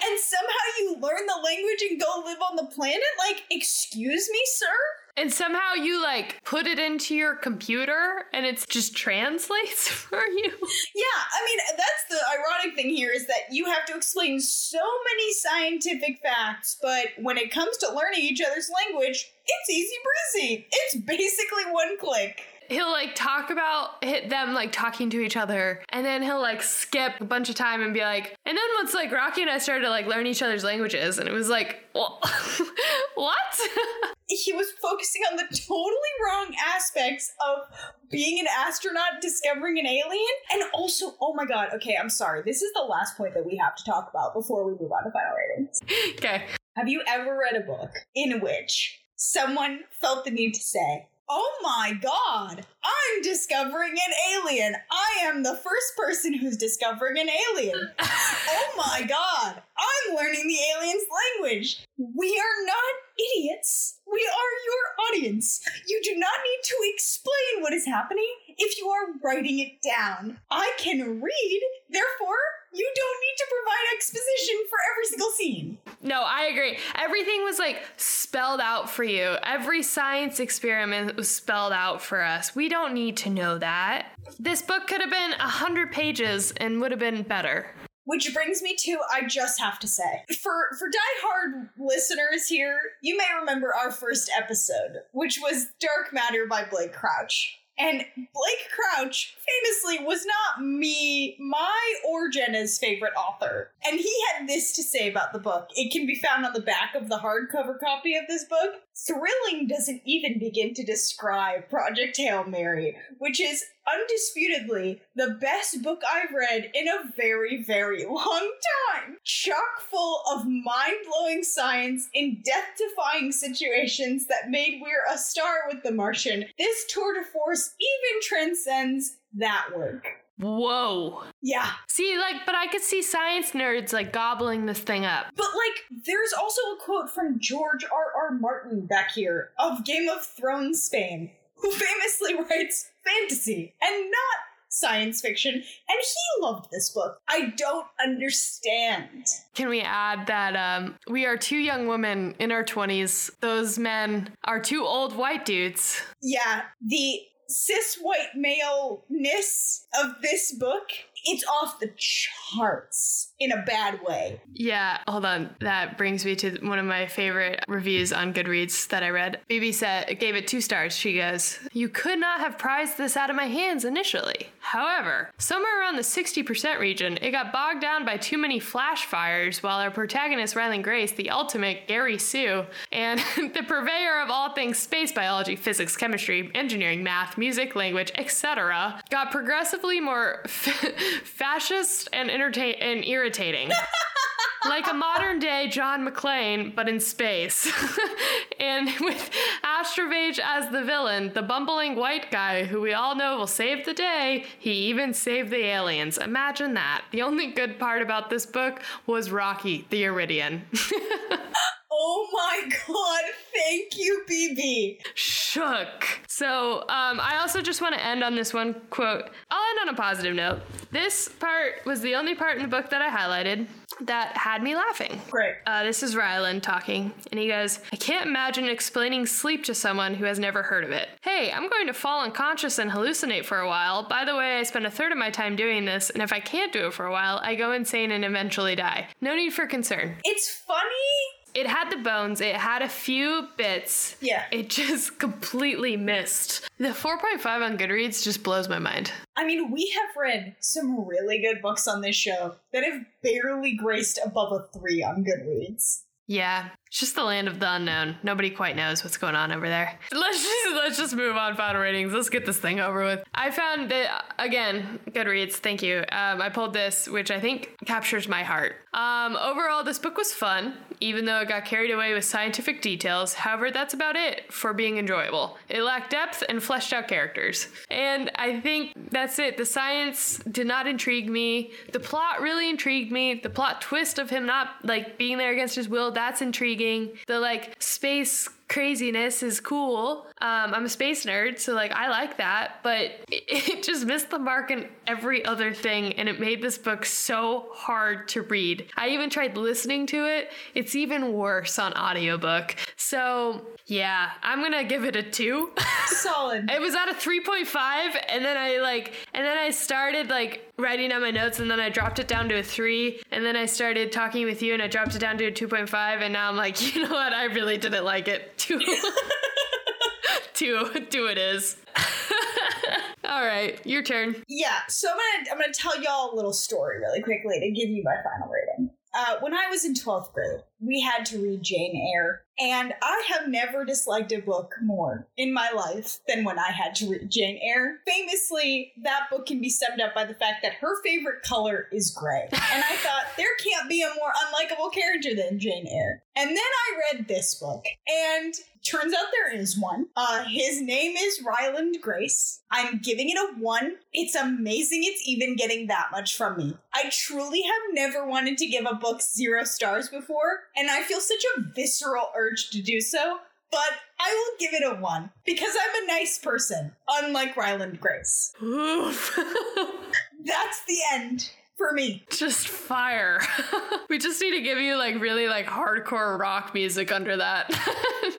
and 0.03 0.19
somehow 0.19 0.65
you 0.79 0.93
learn 0.99 1.25
the 1.27 1.41
language 1.43 1.83
and 1.89 1.99
go 1.99 2.23
live 2.25 2.39
on 2.49 2.55
the 2.55 2.65
planet 2.75 3.01
like 3.19 3.43
excuse 3.49 4.29
me 4.31 4.41
sir 4.45 4.75
and 5.17 5.31
somehow 5.31 5.73
you 5.73 6.01
like 6.01 6.41
put 6.43 6.65
it 6.65 6.79
into 6.79 7.15
your 7.15 7.35
computer 7.35 8.25
and 8.33 8.45
it 8.45 8.65
just 8.69 8.95
translates 8.95 9.87
for 9.87 10.23
you. 10.25 10.51
Yeah, 10.95 11.21
I 11.33 11.45
mean, 11.45 11.59
that's 11.77 12.05
the 12.09 12.19
ironic 12.33 12.75
thing 12.75 12.89
here 12.95 13.11
is 13.11 13.27
that 13.27 13.51
you 13.51 13.65
have 13.65 13.85
to 13.87 13.95
explain 13.95 14.39
so 14.39 14.79
many 14.79 15.33
scientific 15.33 16.19
facts, 16.23 16.77
but 16.81 17.07
when 17.21 17.37
it 17.37 17.51
comes 17.51 17.77
to 17.77 17.93
learning 17.93 18.21
each 18.21 18.41
other's 18.41 18.69
language, 18.69 19.31
it's 19.45 19.69
easy 19.69 19.95
breezy. 20.33 20.67
It's 20.71 20.95
basically 20.95 21.71
one 21.71 21.97
click 21.97 22.41
he'll 22.71 22.91
like 22.91 23.13
talk 23.15 23.49
about 23.49 24.03
hit 24.03 24.29
them 24.29 24.53
like 24.53 24.71
talking 24.71 25.09
to 25.09 25.19
each 25.19 25.35
other 25.35 25.83
and 25.89 26.05
then 26.05 26.23
he'll 26.23 26.41
like 26.41 26.61
skip 26.63 27.13
a 27.19 27.25
bunch 27.25 27.49
of 27.49 27.55
time 27.55 27.81
and 27.81 27.93
be 27.93 27.99
like 27.99 28.35
and 28.45 28.57
then 28.57 28.65
once 28.77 28.93
like 28.93 29.11
rocky 29.11 29.41
and 29.41 29.51
i 29.51 29.57
started 29.57 29.83
to 29.83 29.89
like 29.89 30.07
learn 30.07 30.25
each 30.25 30.41
other's 30.41 30.63
languages 30.63 31.17
and 31.17 31.27
it 31.27 31.33
was 31.33 31.49
like 31.49 31.79
well, 31.93 32.19
what? 33.15 33.37
He 34.33 34.53
was 34.53 34.71
focusing 34.81 35.23
on 35.29 35.35
the 35.35 35.43
totally 35.43 36.13
wrong 36.25 36.55
aspects 36.73 37.33
of 37.45 37.63
being 38.09 38.39
an 38.39 38.45
astronaut 38.65 39.19
discovering 39.19 39.77
an 39.77 39.85
alien 39.85 40.35
and 40.53 40.63
also 40.73 41.15
oh 41.19 41.33
my 41.33 41.43
god 41.43 41.67
okay 41.75 41.97
i'm 42.01 42.09
sorry 42.09 42.41
this 42.45 42.61
is 42.61 42.71
the 42.71 42.81
last 42.81 43.17
point 43.17 43.33
that 43.33 43.45
we 43.45 43.57
have 43.57 43.75
to 43.75 43.83
talk 43.83 44.09
about 44.09 44.33
before 44.33 44.65
we 44.65 44.71
move 44.71 44.89
on 44.89 45.03
to 45.03 45.11
final 45.11 45.35
ratings. 45.35 45.81
Okay. 46.15 46.45
Have 46.77 46.87
you 46.87 47.03
ever 47.05 47.37
read 47.37 47.61
a 47.61 47.65
book 47.65 47.91
in 48.15 48.39
which 48.39 49.01
someone 49.17 49.81
felt 49.99 50.23
the 50.23 50.31
need 50.31 50.53
to 50.53 50.61
say 50.61 51.09
oh 51.33 51.59
my 51.63 51.93
god, 51.93 52.65
I'm 52.83 53.21
discovering 53.23 53.93
an 53.93 54.13
alien. 54.33 54.75
I 54.91 55.25
am 55.25 55.43
the 55.43 55.55
first 55.55 55.95
person 55.97 56.33
who's 56.33 56.57
discovering 56.57 57.17
an 57.17 57.29
alien. 57.29 57.89
oh 57.99 58.73
my 58.75 59.03
god, 59.07 59.61
I'm 59.77 60.15
learning 60.15 60.45
the 60.47 60.57
alien's 60.77 61.05
language. 61.39 61.87
We 61.97 62.37
are 62.37 62.65
not 62.65 62.93
idiots. 63.17 63.99
We 64.11 64.19
are 64.19 64.53
your 64.67 65.21
audience. 65.21 65.61
You 65.87 66.01
do 66.03 66.17
not 66.17 66.33
need 66.43 66.63
to 66.65 66.75
explain 66.93 67.61
what 67.61 67.73
is 67.73 67.85
happening 67.85 68.27
if 68.57 68.77
you 68.77 68.89
are 68.89 69.13
writing 69.23 69.59
it 69.59 69.81
down. 69.81 70.37
I 70.49 70.73
can 70.77 71.21
read, 71.21 71.61
therefore, 71.89 72.39
you 72.73 72.91
don't 72.95 73.19
need 73.21 73.35
to 73.37 73.45
provide 73.49 73.95
exposition 73.95 74.55
for 74.69 74.77
every 74.91 75.05
single 75.05 75.31
scene. 75.31 75.77
No, 76.01 76.23
I 76.23 76.45
agree. 76.45 76.77
Everything 76.95 77.43
was 77.43 77.59
like 77.59 77.83
spelled 77.97 78.59
out 78.61 78.89
for 78.89 79.03
you. 79.03 79.35
Every 79.43 79.83
science 79.83 80.39
experiment 80.39 81.15
was 81.15 81.29
spelled 81.29 81.73
out 81.73 82.01
for 82.01 82.21
us. 82.21 82.55
We 82.55 82.69
don't 82.69 82.93
need 82.93 83.17
to 83.17 83.29
know 83.29 83.57
that. 83.57 84.07
This 84.39 84.61
book 84.61 84.87
could 84.87 85.01
have 85.01 85.11
been 85.11 85.33
a 85.33 85.47
hundred 85.47 85.91
pages 85.91 86.51
and 86.57 86.79
would 86.81 86.91
have 86.91 86.99
been 86.99 87.23
better. 87.23 87.67
Which 88.05 88.33
brings 88.33 88.61
me 88.61 88.75
to 88.79 88.97
I 89.13 89.27
just 89.27 89.59
have 89.61 89.79
to 89.79 89.87
say. 89.87 90.25
For 90.41 90.69
for 90.79 90.87
diehard 90.87 91.69
listeners 91.77 92.47
here, 92.47 92.79
you 93.01 93.15
may 93.15 93.27
remember 93.39 93.73
our 93.75 93.91
first 93.91 94.31
episode, 94.35 95.01
which 95.11 95.39
was 95.41 95.67
Dark 95.79 96.11
Matter 96.11 96.47
by 96.49 96.65
Blake 96.65 96.93
Crouch. 96.93 97.59
And 97.77 98.05
Blake 98.15 98.69
Crouch 98.75 99.35
famously 99.37 100.05
was 100.05 100.25
not 100.25 100.63
me, 100.63 101.37
my 101.39 101.93
Jenna's 102.31 102.77
favorite 102.77 103.13
author. 103.15 103.71
And 103.85 103.99
he 103.99 104.13
had 104.33 104.47
this 104.47 104.73
to 104.73 104.83
say 104.83 105.09
about 105.09 105.33
the 105.33 105.39
book. 105.39 105.69
It 105.75 105.91
can 105.91 106.05
be 106.05 106.15
found 106.15 106.45
on 106.45 106.53
the 106.53 106.61
back 106.61 106.95
of 106.95 107.09
the 107.09 107.17
hardcover 107.17 107.79
copy 107.79 108.15
of 108.15 108.25
this 108.27 108.45
book. 108.45 108.75
Thrilling 109.07 109.67
doesn't 109.67 110.01
even 110.05 110.39
begin 110.39 110.73
to 110.75 110.83
describe 110.83 111.69
Project 111.69 112.17
Hail 112.17 112.43
Mary, 112.43 112.95
which 113.17 113.39
is 113.39 113.63
undisputedly 113.91 115.01
the 115.15 115.37
best 115.41 115.81
book 115.81 116.01
I've 116.07 116.33
read 116.33 116.69
in 116.73 116.87
a 116.87 117.11
very, 117.15 117.63
very 117.63 118.05
long 118.09 118.51
time. 118.93 119.17
Chock 119.23 119.79
full 119.89 120.21
of 120.31 120.45
mind 120.45 120.97
blowing 121.09 121.43
science 121.43 122.09
in 122.13 122.41
death 122.43 122.77
defying 122.77 123.31
situations 123.31 124.27
that 124.27 124.49
made 124.49 124.81
Weir 124.81 125.03
a 125.11 125.17
star 125.17 125.63
with 125.67 125.83
The 125.83 125.91
Martian. 125.91 126.45
This 126.57 126.85
tour 126.89 127.13
de 127.13 127.25
force 127.25 127.73
even 127.79 128.21
transcends 128.21 129.17
that 129.33 129.67
work. 129.75 130.05
Whoa. 130.41 131.23
Yeah. 131.41 131.69
See, 131.87 132.17
like, 132.17 132.45
but 132.45 132.55
I 132.55 132.67
could 132.67 132.81
see 132.81 133.01
science 133.01 133.51
nerds 133.51 133.93
like 133.93 134.11
gobbling 134.11 134.65
this 134.65 134.79
thing 134.79 135.05
up. 135.05 135.27
But 135.35 135.45
like, 135.55 136.03
there's 136.05 136.33
also 136.33 136.61
a 136.61 136.77
quote 136.83 137.09
from 137.09 137.39
George 137.39 137.83
R. 137.85 138.29
R. 138.29 138.31
Martin 138.31 138.87
back 138.87 139.11
here 139.11 139.51
of 139.59 139.85
Game 139.85 140.09
of 140.09 140.25
Thrones 140.25 140.89
fame, 140.89 141.31
who 141.55 141.71
famously 141.71 142.35
writes 142.49 142.89
fantasy 143.05 143.73
and 143.81 144.05
not 144.05 144.39
science 144.71 145.21
fiction, 145.21 145.53
and 145.53 145.63
he 145.99 146.41
loved 146.41 146.71
this 146.71 146.89
book. 146.89 147.19
I 147.27 147.53
don't 147.57 147.85
understand. 148.01 149.25
Can 149.53 149.69
we 149.69 149.81
add 149.81 150.27
that 150.27 150.55
um, 150.55 150.95
we 151.07 151.25
are 151.25 151.37
two 151.37 151.57
young 151.57 151.87
women 151.87 152.35
in 152.39 152.51
our 152.51 152.63
20s? 152.63 153.29
Those 153.41 153.77
men 153.77 154.29
are 154.45 154.59
two 154.59 154.83
old 154.85 155.15
white 155.15 155.45
dudes. 155.45 156.01
Yeah, 156.21 156.63
the 156.81 157.19
cis 157.51 157.97
white 158.01 158.29
maleness 158.35 159.87
of 159.93 160.21
this 160.21 160.53
book 160.53 160.89
it's 161.25 161.43
off 161.47 161.79
the 161.79 161.91
charts 161.97 163.33
in 163.39 163.51
a 163.51 163.63
bad 163.63 163.99
way. 164.03 164.41
Yeah, 164.53 164.97
hold 165.07 165.25
on. 165.25 165.55
That 165.61 165.97
brings 165.97 166.25
me 166.25 166.35
to 166.37 166.57
one 166.61 166.79
of 166.79 166.85
my 166.85 167.07
favorite 167.07 167.63
reviews 167.67 168.11
on 168.11 168.33
Goodreads 168.33 168.87
that 168.89 169.03
I 169.03 169.09
read. 169.09 169.39
Phoebe 169.47 169.71
said 169.71 170.19
gave 170.19 170.35
it 170.35 170.47
two 170.47 170.61
stars. 170.61 170.95
She 170.95 171.17
goes, 171.17 171.59
"You 171.73 171.89
could 171.89 172.19
not 172.19 172.39
have 172.39 172.57
prized 172.57 172.97
this 172.97 173.15
out 173.15 173.29
of 173.29 173.35
my 173.35 173.45
hands 173.45 173.85
initially. 173.85 174.49
However, 174.71 175.29
somewhere 175.37 175.81
around 175.81 175.97
the 175.97 176.01
60% 176.01 176.79
region, 176.79 177.17
it 177.21 177.31
got 177.31 177.51
bogged 177.51 177.81
down 177.81 178.05
by 178.05 178.15
too 178.15 178.37
many 178.37 178.57
flash 178.57 179.05
fires 179.05 179.61
while 179.61 179.79
our 179.79 179.91
protagonist 179.91 180.55
Ryland 180.55 180.85
Grace, 180.85 181.11
the 181.11 181.29
ultimate 181.29 181.89
Gary 181.89 182.17
Sue, 182.17 182.65
and 182.89 183.19
the 183.35 183.63
purveyor 183.67 184.21
of 184.21 184.29
all 184.29 184.53
things 184.53 184.77
space 184.77 185.11
biology, 185.11 185.57
physics, 185.57 185.97
chemistry, 185.97 186.49
engineering, 186.55 187.03
math, 187.03 187.37
music, 187.37 187.75
language, 187.75 188.13
etc., 188.15 189.03
got 189.09 189.29
progressively 189.29 189.99
more 189.99 190.41
fascist 190.47 192.07
and 192.13 192.31
entertain 192.31 192.75
and 192.75 193.03
irritating. 193.03 193.71
like 194.67 194.89
a 194.89 194.93
modern 194.93 195.39
day 195.39 195.67
John 195.67 196.07
McClane, 196.07 196.75
but 196.75 196.87
in 196.87 196.99
space. 196.99 197.71
and 198.59 198.89
with 198.99 199.31
Astrophage 199.63 200.39
as 200.39 200.69
the 200.71 200.83
villain, 200.83 201.31
the 201.33 201.41
bumbling 201.41 201.95
white 201.95 202.31
guy 202.31 202.65
who 202.65 202.81
we 202.81 202.93
all 202.93 203.15
know 203.15 203.37
will 203.37 203.47
save 203.47 203.85
the 203.85 203.93
day, 203.93 204.45
he 204.59 204.71
even 204.89 205.13
saved 205.13 205.49
the 205.49 205.65
aliens. 205.65 206.17
Imagine 206.17 206.73
that. 206.75 207.03
The 207.11 207.21
only 207.21 207.51
good 207.51 207.79
part 207.79 208.01
about 208.01 208.29
this 208.29 208.45
book 208.45 208.81
was 209.07 209.31
Rocky 209.31 209.85
the 209.89 210.03
Eridian. 210.03 210.61
Oh 211.93 212.27
my 212.31 212.69
god, 212.87 213.21
thank 213.53 213.97
you, 213.97 214.23
BB. 214.29 214.99
Shook. 215.13 216.21
So, 216.27 216.81
um, 216.81 217.19
I 217.19 217.39
also 217.41 217.61
just 217.61 217.81
want 217.81 217.95
to 217.95 218.03
end 218.03 218.23
on 218.23 218.35
this 218.35 218.53
one 218.53 218.75
quote. 218.89 219.29
I'll 219.49 219.69
end 219.71 219.89
on 219.89 219.93
a 219.93 219.97
positive 219.97 220.33
note. 220.33 220.61
This 220.91 221.27
part 221.27 221.85
was 221.85 221.99
the 221.99 222.15
only 222.15 222.33
part 222.33 222.55
in 222.55 222.61
the 222.61 222.69
book 222.69 222.89
that 222.91 223.01
I 223.01 223.09
highlighted 223.09 223.67
that 224.01 224.35
had 224.37 224.63
me 224.63 224.75
laughing. 224.75 225.21
Great. 225.29 225.55
Uh, 225.67 225.83
this 225.83 226.01
is 226.01 226.15
Ryland 226.15 226.63
talking, 226.63 227.11
and 227.31 227.39
he 227.39 227.47
goes, 227.47 227.79
I 227.91 227.97
can't 227.97 228.25
imagine 228.25 228.65
explaining 228.65 229.25
sleep 229.25 229.65
to 229.65 229.75
someone 229.75 230.15
who 230.15 230.25
has 230.25 230.39
never 230.39 230.63
heard 230.63 230.83
of 230.83 230.91
it. 230.91 231.09
Hey, 231.21 231.51
I'm 231.51 231.69
going 231.69 231.87
to 231.87 231.93
fall 231.93 232.23
unconscious 232.23 232.79
and 232.79 232.89
hallucinate 232.89 233.45
for 233.45 233.59
a 233.59 233.67
while. 233.67 234.07
By 234.07 234.25
the 234.25 234.35
way, 234.35 234.59
I 234.59 234.63
spend 234.63 234.85
a 234.85 234.91
third 234.91 235.11
of 235.11 235.17
my 235.17 235.29
time 235.29 235.55
doing 235.55 235.85
this, 235.85 236.09
and 236.09 236.23
if 236.23 236.31
I 236.31 236.39
can't 236.39 236.73
do 236.73 236.87
it 236.87 236.93
for 236.93 237.05
a 237.05 237.11
while, 237.11 237.39
I 237.43 237.55
go 237.55 237.73
insane 237.73 238.11
and 238.11 238.23
eventually 238.23 238.75
die. 238.75 239.09
No 239.19 239.35
need 239.35 239.53
for 239.53 239.67
concern. 239.67 240.15
It's 240.23 240.49
funny 240.49 241.30
it 241.53 241.67
had 241.67 241.89
the 241.89 241.97
bones, 241.97 242.41
it 242.41 242.55
had 242.55 242.81
a 242.81 242.89
few 242.89 243.47
bits. 243.57 244.15
Yeah. 244.21 244.43
It 244.51 244.69
just 244.69 245.19
completely 245.19 245.97
missed. 245.97 246.67
The 246.77 246.89
4.5 246.89 247.45
on 247.45 247.77
Goodreads 247.77 248.23
just 248.23 248.43
blows 248.43 248.67
my 248.69 248.79
mind. 248.79 249.11
I 249.35 249.45
mean, 249.45 249.71
we 249.71 249.93
have 249.95 250.15
read 250.17 250.55
some 250.59 251.07
really 251.07 251.41
good 251.41 251.61
books 251.61 251.87
on 251.87 252.01
this 252.01 252.15
show 252.15 252.55
that 252.73 252.83
have 252.83 253.01
barely 253.23 253.75
graced 253.75 254.19
above 254.25 254.51
a 254.51 254.77
3 254.77 255.03
on 255.03 255.23
Goodreads. 255.23 256.03
Yeah, 256.27 256.69
it's 256.91 256.99
just 256.99 257.15
the 257.15 257.23
land 257.23 257.47
of 257.47 257.61
the 257.61 257.73
unknown. 257.73 258.17
Nobody 258.21 258.49
quite 258.49 258.75
knows 258.75 259.01
what's 259.01 259.15
going 259.15 259.33
on 259.33 259.53
over 259.53 259.69
there. 259.69 259.97
Let's 260.11 260.43
just 260.43 260.75
let's 260.75 260.97
just 260.97 261.15
move 261.15 261.37
on. 261.37 261.55
Final 261.55 261.81
ratings. 261.81 262.11
Let's 262.11 262.27
get 262.27 262.45
this 262.45 262.57
thing 262.57 262.81
over 262.81 263.05
with. 263.05 263.23
I 263.33 263.49
found 263.49 263.89
that 263.91 264.25
again. 264.37 264.99
Goodreads. 265.07 265.53
Thank 265.53 265.83
you. 265.83 265.99
Um, 265.99 266.41
I 266.41 266.49
pulled 266.49 266.73
this, 266.73 267.07
which 267.07 267.31
I 267.31 267.39
think 267.39 267.77
captures 267.85 268.27
my 268.27 268.43
heart. 268.43 268.75
Um, 268.93 269.37
overall, 269.37 269.85
this 269.85 269.99
book 269.99 270.17
was 270.17 270.33
fun, 270.33 270.73
even 270.99 271.23
though 271.23 271.39
it 271.39 271.47
got 271.47 271.63
carried 271.63 271.91
away 271.91 272.13
with 272.13 272.25
scientific 272.25 272.81
details. 272.81 273.33
However, 273.33 273.71
that's 273.71 273.93
about 273.93 274.17
it 274.17 274.51
for 274.51 274.73
being 274.73 274.97
enjoyable. 274.97 275.57
It 275.69 275.83
lacked 275.83 276.11
depth 276.11 276.43
and 276.49 276.61
fleshed 276.61 276.91
out 276.91 277.07
characters, 277.07 277.69
and 277.89 278.29
I 278.35 278.59
think 278.59 279.11
that's 279.11 279.39
it. 279.39 279.55
The 279.55 279.65
science 279.65 280.39
did 280.39 280.67
not 280.67 280.87
intrigue 280.87 281.29
me. 281.29 281.71
The 281.93 282.01
plot 282.01 282.41
really 282.41 282.69
intrigued 282.69 283.13
me. 283.13 283.35
The 283.35 283.49
plot 283.49 283.81
twist 283.81 284.19
of 284.19 284.29
him 284.29 284.45
not 284.45 284.69
like 284.83 285.17
being 285.17 285.37
there 285.37 285.53
against 285.53 285.75
his 285.75 285.87
will. 285.87 286.11
That's 286.11 286.41
intriguing. 286.41 286.80
The 287.27 287.39
like 287.39 287.81
space 287.81 288.49
craziness 288.71 289.43
is 289.43 289.59
cool. 289.59 290.25
Um, 290.39 290.73
I'm 290.73 290.85
a 290.85 290.89
space 290.89 291.25
nerd, 291.25 291.59
so 291.59 291.73
like 291.73 291.91
I 291.91 292.07
like 292.07 292.37
that, 292.37 292.77
but 292.81 293.11
it, 293.29 293.43
it, 293.69 293.83
just 293.83 294.05
missed 294.05 294.29
the 294.29 294.39
mark 294.39 294.71
in 294.71 294.87
every 295.05 295.43
other 295.43 295.73
thing, 295.73 296.13
and 296.13 296.29
it 296.29 296.39
made 296.39 296.61
this 296.61 296.77
book 296.77 297.05
so 297.05 297.67
hard 297.73 298.29
to 298.29 298.43
read. 298.43 298.87
I 298.95 299.09
even 299.09 299.29
tried 299.29 299.57
listening 299.57 300.07
to 300.07 300.25
it. 300.25 300.51
It's 300.73 300.95
even 300.95 301.33
worse 301.33 301.77
on 301.77 301.93
audiobook. 301.93 302.75
So 302.95 303.61
yeah, 303.85 304.31
I'm 304.41 304.61
gonna 304.61 304.85
give 304.85 305.03
it 305.03 305.17
a 305.17 305.23
two. 305.23 305.71
Solid. 306.07 306.71
it 306.71 306.79
was 306.79 306.95
at 306.95 307.09
a 307.09 307.13
3.5, 307.13 308.23
and 308.29 308.43
then 308.45 308.57
I 308.57 308.77
like, 308.77 309.13
and 309.33 309.45
then 309.45 309.57
I 309.57 309.71
started 309.71 310.29
like 310.29 310.71
writing 310.77 311.09
down 311.09 311.21
my 311.21 311.31
notes, 311.31 311.59
and 311.59 311.69
then 311.69 311.79
I 311.79 311.89
dropped 311.89 312.19
it 312.19 312.27
down 312.27 312.47
to 312.49 312.55
a 312.55 312.63
three, 312.63 313.21
and 313.31 313.45
then 313.45 313.55
I 313.55 313.65
started 313.65 314.11
talking 314.11 314.45
with 314.45 314.61
you, 314.61 314.73
and 314.73 314.81
I 314.81 314.87
dropped 314.87 315.15
it 315.15 315.19
down 315.19 315.37
to 315.39 315.45
a 315.45 315.51
2.5, 315.51 315.93
and 316.21 316.33
now 316.33 316.49
I'm 316.49 316.55
like, 316.55 316.95
you 316.95 317.03
know 317.03 317.11
what? 317.11 317.33
I 317.33 317.45
really 317.45 317.77
didn't 317.77 318.05
like 318.05 318.27
it. 318.27 318.57
Two. 318.61 318.79
two. 320.53 320.87
Two 321.09 321.25
it 321.25 321.39
is. 321.39 321.77
All 323.25 323.43
right, 323.43 323.83
your 323.87 324.03
turn. 324.03 324.35
Yeah, 324.47 324.81
so 324.87 325.09
I'm 325.09 325.17
gonna 325.17 325.51
I'm 325.51 325.59
gonna 325.59 325.73
tell 325.73 325.99
y'all 325.99 326.31
a 326.31 326.35
little 326.35 326.53
story 326.53 326.99
really 326.99 327.23
quickly 327.23 327.59
to 327.59 327.71
give 327.71 327.89
you 327.89 328.03
my 328.03 328.15
final 328.23 328.51
rating. 328.53 328.91
Uh, 329.15 329.37
when 329.39 329.55
I 329.55 329.67
was 329.67 329.83
in 329.83 329.95
12th 329.95 330.31
grade, 330.33 330.59
we 330.81 330.99
had 331.01 331.25
to 331.27 331.39
read 331.39 331.61
Jane 331.63 331.95
Eyre. 331.95 332.41
And 332.59 332.93
I 333.01 333.23
have 333.29 333.47
never 333.47 333.85
disliked 333.85 334.31
a 334.31 334.41
book 334.41 334.75
more 334.83 335.27
in 335.37 335.53
my 335.53 335.71
life 335.71 336.19
than 336.27 336.43
when 336.43 336.59
I 336.59 336.71
had 336.71 336.93
to 336.95 337.09
read 337.09 337.31
Jane 337.31 337.59
Eyre. 337.63 337.99
Famously, 338.05 338.93
that 339.03 339.29
book 339.31 339.45
can 339.45 339.61
be 339.61 339.69
summed 339.69 340.01
up 340.01 340.13
by 340.13 340.25
the 340.25 340.33
fact 340.33 340.61
that 340.61 340.73
her 340.73 341.01
favorite 341.01 341.43
color 341.43 341.87
is 341.91 342.11
gray. 342.11 342.49
And 342.51 342.83
I 342.83 342.95
thought, 342.97 343.25
there 343.37 343.55
can't 343.63 343.89
be 343.89 344.01
a 344.01 344.13
more 344.15 344.31
unlikable 344.45 344.93
character 344.93 345.33
than 345.35 345.59
Jane 345.59 345.87
Eyre. 345.87 346.23
And 346.35 346.49
then 346.49 346.57
I 346.57 347.13
read 347.13 347.27
this 347.27 347.55
book, 347.55 347.83
and 348.07 348.53
turns 348.89 349.13
out 349.13 349.27
there 349.31 349.53
is 349.53 349.77
one. 349.77 350.07
Uh, 350.15 350.43
his 350.45 350.81
name 350.81 351.15
is 351.17 351.43
Ryland 351.45 351.97
Grace. 352.01 352.61
I'm 352.71 352.99
giving 352.99 353.29
it 353.29 353.37
a 353.37 353.59
one. 353.59 353.97
It's 354.13 354.35
amazing 354.35 355.01
it's 355.03 355.27
even 355.27 355.55
getting 355.55 355.87
that 355.87 356.07
much 356.11 356.37
from 356.37 356.57
me. 356.57 356.77
I 356.93 357.09
truly 357.11 357.61
have 357.63 357.93
never 357.93 358.25
wanted 358.25 358.57
to 358.59 358.67
give 358.67 358.85
a 358.85 358.95
book 358.95 359.21
zero 359.21 359.65
stars 359.65 360.09
before, 360.09 360.61
and 360.75 360.89
I 360.89 361.01
feel 361.03 361.19
such 361.19 361.43
a 361.57 361.61
visceral 361.75 362.29
urge 362.35 362.69
to 362.71 362.81
do 362.81 363.01
so, 363.01 363.37
but 363.71 363.91
I 364.19 364.33
will 364.33 364.57
give 364.59 364.73
it 364.73 364.83
a 364.85 364.99
one 365.01 365.31
because 365.45 365.73
I'm 365.79 366.03
a 366.03 366.07
nice 366.07 366.37
person, 366.37 366.93
unlike 367.07 367.55
Ryland 367.55 367.99
Grace. 367.99 368.53
Oof. 368.61 369.35
That's 370.45 370.83
the 370.87 370.97
end 371.13 371.51
for 371.77 371.93
me. 371.93 372.23
Just 372.29 372.67
fire. 372.67 373.41
we 374.09 374.19
just 374.19 374.41
need 374.41 374.51
to 374.51 374.61
give 374.61 374.77
you 374.77 374.97
like 374.97 375.19
really 375.19 375.47
like 375.47 375.65
hardcore 375.65 376.37
rock 376.37 376.73
music 376.73 377.11
under 377.11 377.37
that. 377.37 377.71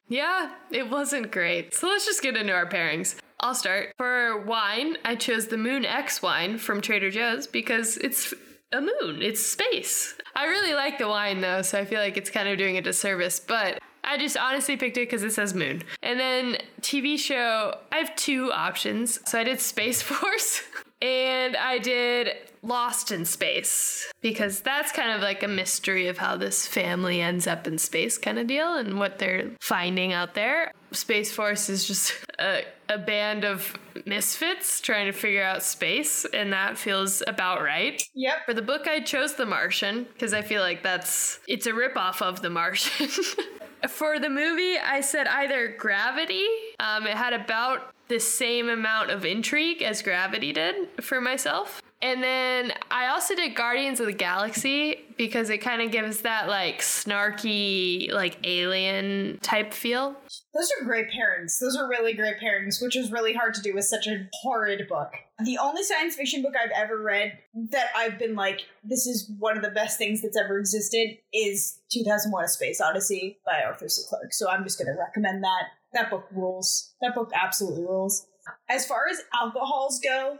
yeah, 0.09 0.53
it 0.71 0.89
wasn't 0.89 1.33
great. 1.33 1.75
So 1.75 1.89
let's 1.89 2.05
just 2.07 2.23
get 2.23 2.37
into 2.37 2.53
our 2.53 2.69
pairings. 2.69 3.17
I'll 3.41 3.57
start. 3.57 3.93
For 3.99 4.39
wine, 4.43 4.97
I 5.05 5.17
chose 5.17 5.49
the 5.49 5.57
Moon 5.57 5.85
X 5.85 6.23
wine 6.23 6.59
from 6.59 6.81
Trader 6.81 7.11
Joe's 7.11 7.49
because 7.49 7.97
it's 7.97 8.33
a 8.73 8.81
moon. 8.81 9.23
It's 9.23 9.45
space. 9.45 10.17
I 10.35 10.47
really 10.47 10.75
like 10.75 10.99
the 10.99 11.09
wine 11.09 11.41
though, 11.41 11.63
so 11.63 11.79
I 11.79 11.85
feel 11.85 12.01
like 12.01 12.17
it's 12.17 12.31
kind 12.31 12.49
of 12.49 12.59
doing 12.59 12.77
a 12.77 12.83
disservice, 12.83 13.41
but 13.41 13.81
I 14.05 14.19
just 14.19 14.37
honestly 14.37 14.77
picked 14.77 14.97
it 14.97 15.09
because 15.09 15.23
it 15.23 15.33
says 15.33 15.55
moon. 15.55 15.83
And 16.03 16.19
then 16.19 16.59
TV 16.81 17.19
show, 17.19 17.79
I 17.93 17.99
have 17.99 18.15
two 18.17 18.51
options. 18.53 19.21
So 19.29 19.39
I 19.39 19.45
did 19.45 19.61
Space 19.61 20.03
Force 20.03 20.63
and 21.01 21.57
I 21.57 21.79
did 21.79 22.37
Lost 22.63 23.11
in 23.11 23.25
Space 23.25 24.11
because 24.21 24.61
that's 24.61 24.93
kind 24.93 25.11
of 25.11 25.21
like 25.21 25.43
a 25.43 25.49
mystery 25.49 26.07
of 26.07 26.19
how 26.19 26.37
this 26.37 26.67
family 26.67 27.21
ends 27.21 27.47
up 27.47 27.67
in 27.67 27.77
space 27.77 28.17
kind 28.19 28.39
of 28.39 28.47
deal 28.47 28.75
and 28.75 28.99
what 28.99 29.19
they're 29.19 29.51
finding 29.61 30.13
out 30.13 30.35
there. 30.35 30.73
Space 30.93 31.33
Force 31.33 31.69
is 31.69 31.87
just 31.87 32.15
a, 32.39 32.65
a 32.89 32.99
band 32.99 33.45
of 33.45 33.77
misfits 34.07 34.81
trying 34.81 35.07
to 35.07 35.13
figure 35.13 35.43
out 35.43 35.63
space, 35.63 36.25
and 36.33 36.53
that 36.53 36.79
feels 36.79 37.23
about 37.27 37.63
right. 37.63 38.03
Yep. 38.15 38.47
For 38.47 38.55
the 38.55 38.63
book, 38.63 38.87
I 38.87 39.01
chose 39.01 39.35
The 39.35 39.47
Martian 39.47 40.07
because 40.13 40.33
I 40.33 40.43
feel 40.43 40.63
like 40.63 40.83
that's 40.83 41.41
it's 41.49 41.67
a 41.67 41.73
ripoff 41.73 42.23
of 42.23 42.43
The 42.43 42.51
Martian. 42.51 43.09
For 43.89 44.21
the 44.21 44.31
movie, 44.31 44.79
I 44.79 45.01
said 45.01 45.27
either 45.27 45.75
Gravity. 45.77 46.47
Um, 46.79 47.05
it 47.05 47.17
had 47.17 47.33
about 47.33 47.93
the 48.07 48.21
same 48.21 48.69
amount 48.69 49.11
of 49.11 49.25
intrigue 49.25 49.83
as 49.83 50.03
Gravity 50.03 50.53
did 50.53 51.03
for 51.03 51.21
myself. 51.21 51.83
And 52.03 52.21
then 52.21 52.73
I 52.91 53.09
also 53.09 53.37
did 53.37 53.55
Guardians 53.55 54.01
of 54.01 54.07
the 54.07 54.13
Galaxy 54.13 54.97
because 55.17 55.51
it 55.51 55.59
kind 55.59 55.81
of 55.81 55.93
gives 55.93 56.23
that 56.23 56.49
like 56.49 56.81
snarky, 56.81 58.13
like 58.13 58.39
alien 58.43 59.39
type 59.41 59.73
feel. 59.73 60.17
Those 60.53 60.69
are 60.81 60.85
great 60.85 61.07
pairings. 61.07 61.61
Those 61.61 61.77
are 61.77 61.89
really 61.89 62.13
great 62.13 62.37
pairings, 62.43 62.83
which 62.83 62.97
is 62.97 63.13
really 63.13 63.35
hard 63.35 63.55
to 63.55 63.63
do 63.63 63.73
with 63.73 63.85
such 63.85 64.09
a 64.09 64.27
horrid 64.43 64.89
book. 64.89 65.13
The 65.45 65.59
only 65.59 65.85
science 65.85 66.17
fiction 66.17 66.43
book 66.43 66.55
I've 66.61 66.73
ever 66.75 67.01
read 67.01 67.39
that 67.71 67.91
I've 67.97 68.19
been 68.19 68.35
like, 68.35 68.63
this 68.83 69.07
is 69.07 69.31
one 69.39 69.57
of 69.57 69.63
the 69.63 69.71
best 69.71 69.97
things 69.97 70.23
that's 70.23 70.37
ever 70.37 70.59
existed 70.59 71.19
is 71.33 71.79
2001 71.93 72.45
A 72.45 72.49
Space 72.49 72.81
Odyssey 72.81 73.39
by 73.47 73.63
Arthur 73.65 73.89
C. 73.89 74.03
Clarke. 74.09 74.33
So 74.33 74.51
I'm 74.51 74.65
just 74.65 74.77
going 74.77 74.93
to 74.93 75.01
recommend 75.01 75.45
that. 75.45 75.63
That 75.93 76.11
book 76.11 76.27
rules. 76.33 76.95
That 77.01 77.15
book 77.15 77.31
absolutely 77.33 77.83
rules. 77.83 78.27
As 78.69 78.87
far 78.87 79.03
as 79.09 79.21
alcohols 79.35 80.01
go, 80.01 80.39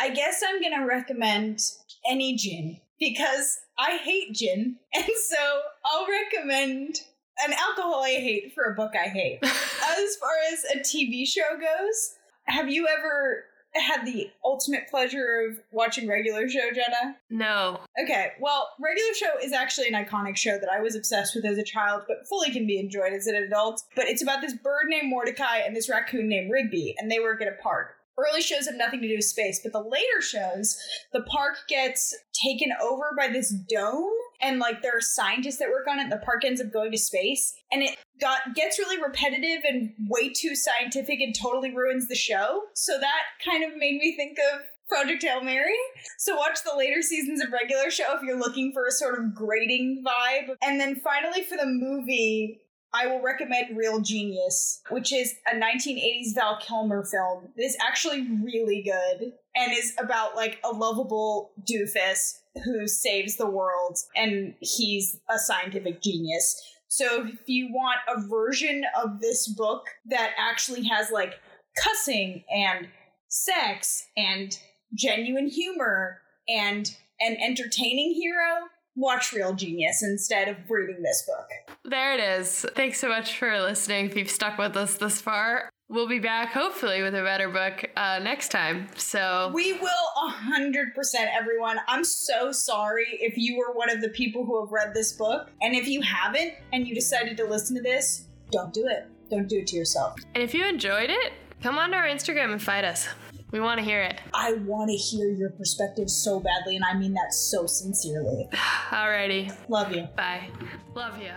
I 0.00 0.08
guess 0.08 0.42
I'm 0.46 0.62
gonna 0.62 0.86
recommend 0.86 1.60
any 2.08 2.34
gin 2.34 2.78
because 2.98 3.58
I 3.78 3.98
hate 3.98 4.32
gin, 4.32 4.76
and 4.94 5.04
so 5.04 5.60
I'll 5.84 6.06
recommend 6.08 7.02
an 7.46 7.52
alcohol 7.52 8.02
I 8.02 8.12
hate 8.12 8.54
for 8.54 8.64
a 8.64 8.74
book 8.74 8.92
I 8.94 9.08
hate. 9.08 9.40
as 9.42 10.16
far 10.16 10.30
as 10.52 10.64
a 10.74 10.78
TV 10.78 11.26
show 11.26 11.58
goes, 11.58 12.14
have 12.44 12.70
you 12.70 12.88
ever 12.88 13.44
had 13.74 14.06
the 14.06 14.30
ultimate 14.42 14.88
pleasure 14.88 15.48
of 15.48 15.58
watching 15.70 16.08
regular 16.08 16.48
show, 16.48 16.70
Jenna? 16.74 17.16
No. 17.28 17.80
Okay, 18.02 18.32
well, 18.40 18.70
regular 18.80 19.14
show 19.14 19.38
is 19.42 19.52
actually 19.52 19.88
an 19.88 20.04
iconic 20.04 20.36
show 20.36 20.58
that 20.58 20.70
I 20.72 20.80
was 20.80 20.96
obsessed 20.96 21.36
with 21.36 21.44
as 21.44 21.58
a 21.58 21.62
child, 21.62 22.04
but 22.08 22.26
fully 22.26 22.50
can 22.50 22.66
be 22.66 22.80
enjoyed 22.80 23.12
as 23.12 23.26
an 23.26 23.36
adult. 23.36 23.82
But 23.94 24.08
it's 24.08 24.22
about 24.22 24.40
this 24.40 24.54
bird 24.54 24.86
named 24.88 25.10
Mordecai 25.10 25.58
and 25.58 25.76
this 25.76 25.90
raccoon 25.90 26.28
named 26.28 26.50
Rigby, 26.50 26.96
and 26.98 27.10
they 27.10 27.20
work 27.20 27.42
at 27.42 27.48
a 27.48 27.62
park. 27.62 27.96
Early 28.20 28.42
shows 28.42 28.66
have 28.66 28.76
nothing 28.76 29.00
to 29.00 29.08
do 29.08 29.16
with 29.16 29.24
space, 29.24 29.60
but 29.62 29.72
the 29.72 29.80
later 29.80 30.20
shows, 30.20 30.78
the 31.12 31.22
park 31.22 31.56
gets 31.68 32.14
taken 32.32 32.70
over 32.82 33.10
by 33.16 33.28
this 33.28 33.50
dome, 33.50 34.12
and 34.40 34.58
like 34.58 34.82
there 34.82 34.96
are 34.96 35.00
scientists 35.00 35.58
that 35.58 35.70
work 35.70 35.86
on 35.88 35.98
it. 35.98 36.04
And 36.04 36.12
the 36.12 36.18
park 36.18 36.44
ends 36.44 36.60
up 36.60 36.72
going 36.72 36.92
to 36.92 36.98
space, 36.98 37.54
and 37.72 37.82
it 37.82 37.96
got 38.20 38.54
gets 38.54 38.78
really 38.78 39.02
repetitive 39.02 39.62
and 39.66 39.92
way 40.08 40.28
too 40.28 40.54
scientific, 40.54 41.20
and 41.20 41.34
totally 41.34 41.74
ruins 41.74 42.08
the 42.08 42.14
show. 42.14 42.64
So 42.74 42.98
that 42.98 43.22
kind 43.44 43.64
of 43.64 43.76
made 43.76 43.98
me 43.98 44.14
think 44.16 44.38
of 44.52 44.60
Project 44.88 45.22
Hail 45.22 45.42
Mary. 45.42 45.78
So 46.18 46.36
watch 46.36 46.58
the 46.64 46.76
later 46.76 47.00
seasons 47.00 47.42
of 47.42 47.52
regular 47.52 47.90
show 47.90 48.16
if 48.16 48.22
you're 48.22 48.38
looking 48.38 48.72
for 48.72 48.86
a 48.86 48.90
sort 48.90 49.18
of 49.18 49.34
grating 49.34 50.04
vibe. 50.04 50.56
And 50.62 50.80
then 50.80 50.96
finally 50.96 51.42
for 51.42 51.56
the 51.56 51.66
movie, 51.66 52.60
I 52.92 53.06
will 53.06 53.22
recommend 53.22 53.76
Real 53.76 54.00
Genius, 54.00 54.82
which 54.90 55.12
is 55.12 55.34
a 55.50 55.54
1980s 55.54 56.34
Val 56.34 56.58
Kilmer 56.60 57.04
film. 57.04 57.48
It 57.56 57.62
is 57.62 57.76
actually 57.80 58.26
really 58.42 58.82
good 58.82 59.32
and 59.54 59.72
is 59.72 59.94
about 59.98 60.34
like 60.34 60.58
a 60.64 60.70
lovable 60.70 61.52
doofus 61.70 62.38
who 62.64 62.88
saves 62.88 63.36
the 63.36 63.48
world 63.48 63.98
and 64.16 64.54
he's 64.60 65.20
a 65.28 65.38
scientific 65.38 66.02
genius. 66.02 66.60
So 66.88 67.26
if 67.26 67.40
you 67.46 67.68
want 67.72 67.98
a 68.08 68.26
version 68.26 68.82
of 69.00 69.20
this 69.20 69.46
book 69.46 69.86
that 70.06 70.32
actually 70.36 70.82
has 70.88 71.12
like 71.12 71.34
cussing 71.80 72.42
and 72.52 72.88
sex 73.28 74.06
and 74.16 74.58
genuine 74.94 75.48
humor 75.48 76.18
and 76.48 76.90
an 77.20 77.36
entertaining 77.40 78.14
hero, 78.14 78.66
watch 78.96 79.32
Real 79.32 79.54
Genius 79.54 80.02
instead 80.02 80.48
of 80.48 80.56
reading 80.68 81.02
this 81.02 81.26
book. 81.26 81.76
There 81.84 82.14
it 82.14 82.20
is. 82.20 82.66
Thanks 82.74 83.00
so 83.00 83.08
much 83.08 83.36
for 83.36 83.60
listening. 83.60 84.06
If 84.06 84.16
you've 84.16 84.30
stuck 84.30 84.58
with 84.58 84.76
us 84.76 84.96
this 84.96 85.20
far, 85.20 85.70
we'll 85.88 86.08
be 86.08 86.18
back 86.18 86.52
hopefully 86.52 87.02
with 87.02 87.14
a 87.14 87.22
better 87.22 87.48
book 87.48 87.84
uh, 87.96 88.20
next 88.22 88.50
time. 88.50 88.88
So 88.96 89.50
We 89.54 89.72
will 89.74 89.90
100% 90.22 90.92
everyone. 91.32 91.78
I'm 91.88 92.04
so 92.04 92.52
sorry 92.52 93.06
if 93.20 93.36
you 93.36 93.58
were 93.58 93.72
one 93.74 93.90
of 93.90 94.00
the 94.00 94.10
people 94.10 94.44
who 94.44 94.60
have 94.64 94.72
read 94.72 94.94
this 94.94 95.12
book. 95.12 95.50
And 95.60 95.74
if 95.74 95.88
you 95.88 96.02
haven't 96.02 96.54
and 96.72 96.86
you 96.86 96.94
decided 96.94 97.36
to 97.38 97.44
listen 97.44 97.76
to 97.76 97.82
this, 97.82 98.26
don't 98.50 98.72
do 98.72 98.86
it. 98.86 99.08
Don't 99.30 99.48
do 99.48 99.58
it 99.58 99.68
to 99.68 99.76
yourself. 99.76 100.16
And 100.34 100.42
if 100.42 100.54
you 100.54 100.66
enjoyed 100.66 101.10
it, 101.10 101.32
come 101.62 101.78
on 101.78 101.90
to 101.90 101.96
our 101.96 102.06
Instagram 102.06 102.52
and 102.52 102.62
fight 102.62 102.84
us. 102.84 103.08
We 103.52 103.58
want 103.58 103.78
to 103.78 103.84
hear 103.84 104.00
it. 104.02 104.20
I 104.32 104.52
want 104.54 104.90
to 104.90 104.96
hear 104.96 105.28
your 105.30 105.50
perspective 105.50 106.08
so 106.08 106.38
badly, 106.38 106.76
and 106.76 106.84
I 106.84 106.94
mean 106.94 107.12
that 107.14 107.34
so 107.34 107.66
sincerely. 107.66 108.48
Alrighty. 108.90 109.52
Love 109.68 109.92
you. 109.92 110.08
Bye. 110.16 110.48
Love 110.94 111.20
you. 111.20 111.32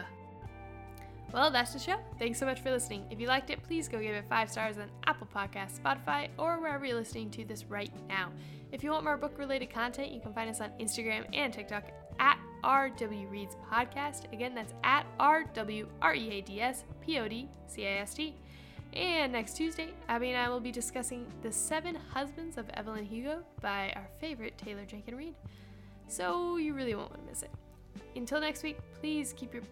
Well, 1.33 1.49
that's 1.49 1.73
the 1.73 1.79
show. 1.79 1.95
Thanks 2.19 2.37
so 2.37 2.45
much 2.45 2.61
for 2.61 2.69
listening. 2.69 3.05
If 3.09 3.19
you 3.19 3.25
liked 3.25 3.49
it, 3.49 3.63
please 3.63 3.87
go 3.87 3.99
give 3.99 4.13
it 4.13 4.25
five 4.29 4.51
stars 4.51 4.77
on 4.77 4.91
Apple 5.07 5.27
Podcasts, 5.35 5.79
Spotify, 5.79 6.29
or 6.37 6.59
wherever 6.59 6.85
you're 6.85 6.95
listening 6.95 7.31
to 7.31 7.43
this 7.43 7.65
right 7.65 7.91
now. 8.07 8.29
If 8.71 8.83
you 8.83 8.91
want 8.91 9.03
more 9.03 9.17
book 9.17 9.39
related 9.39 9.71
content, 9.71 10.11
you 10.11 10.21
can 10.21 10.33
find 10.33 10.47
us 10.47 10.61
on 10.61 10.69
Instagram 10.79 11.25
and 11.33 11.51
TikTok 11.51 11.85
at 12.19 12.37
RW 12.63 13.31
Reads 13.31 13.57
Podcast. 13.71 14.31
Again, 14.31 14.53
that's 14.53 14.73
at 14.83 15.07
RW 15.19 15.87
R 16.03 16.13
E 16.13 16.29
A 16.31 16.41
D 16.41 16.61
S 16.61 16.83
P 17.01 17.17
O 17.19 17.27
D 17.27 17.49
C 17.65 17.83
A 17.83 18.01
S 18.01 18.13
T. 18.13 18.35
And 18.93 19.33
next 19.33 19.57
Tuesday, 19.57 19.89
Abby 20.07 20.29
and 20.29 20.37
I 20.37 20.49
will 20.49 20.59
be 20.59 20.71
discussing 20.71 21.25
The 21.41 21.51
Seven 21.51 21.95
Husbands 22.13 22.57
of 22.57 22.69
Evelyn 22.75 23.05
Hugo 23.05 23.43
by 23.59 23.91
our 23.95 24.07
favorite 24.19 24.57
Taylor 24.57 24.85
Jenkins 24.85 25.17
Reid. 25.17 25.35
So 26.07 26.57
you 26.57 26.73
really 26.73 26.93
won't 26.93 27.09
want 27.09 27.23
to 27.23 27.29
miss 27.29 27.41
it. 27.41 27.51
Until 28.15 28.39
next 28.39 28.61
week, 28.61 28.77
please 28.99 29.33
keep 29.35 29.53
your 29.53 29.63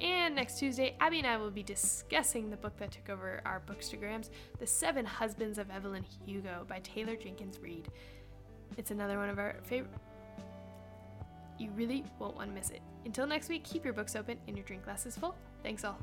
and 0.00 0.34
next 0.34 0.58
Tuesday, 0.58 0.96
Abby 1.00 1.18
and 1.18 1.26
I 1.28 1.36
will 1.36 1.52
be 1.52 1.62
discussing 1.62 2.50
the 2.50 2.56
book 2.56 2.76
that 2.78 2.90
took 2.90 3.08
over 3.08 3.40
our 3.46 3.62
bookstagrams, 3.68 4.30
The 4.58 4.66
Seven 4.66 5.06
Husbands 5.06 5.58
of 5.58 5.70
Evelyn 5.70 6.04
Hugo 6.26 6.66
by 6.68 6.80
Taylor 6.80 7.14
Jenkins 7.14 7.60
Reid. 7.60 7.88
It's 8.76 8.90
another 8.90 9.16
one 9.16 9.28
of 9.28 9.38
our 9.38 9.54
favorite. 9.62 9.92
You 11.56 11.70
really 11.76 12.04
won't 12.18 12.34
want 12.34 12.48
to 12.48 12.54
miss 12.54 12.70
it. 12.70 12.80
Until 13.04 13.28
next 13.28 13.48
week, 13.48 13.62
keep 13.62 13.84
your 13.84 13.94
books 13.94 14.16
open 14.16 14.38
and 14.48 14.56
your 14.56 14.66
drink 14.66 14.84
glasses 14.84 15.16
full. 15.16 15.36
Thanks 15.62 15.84
all. 15.84 15.98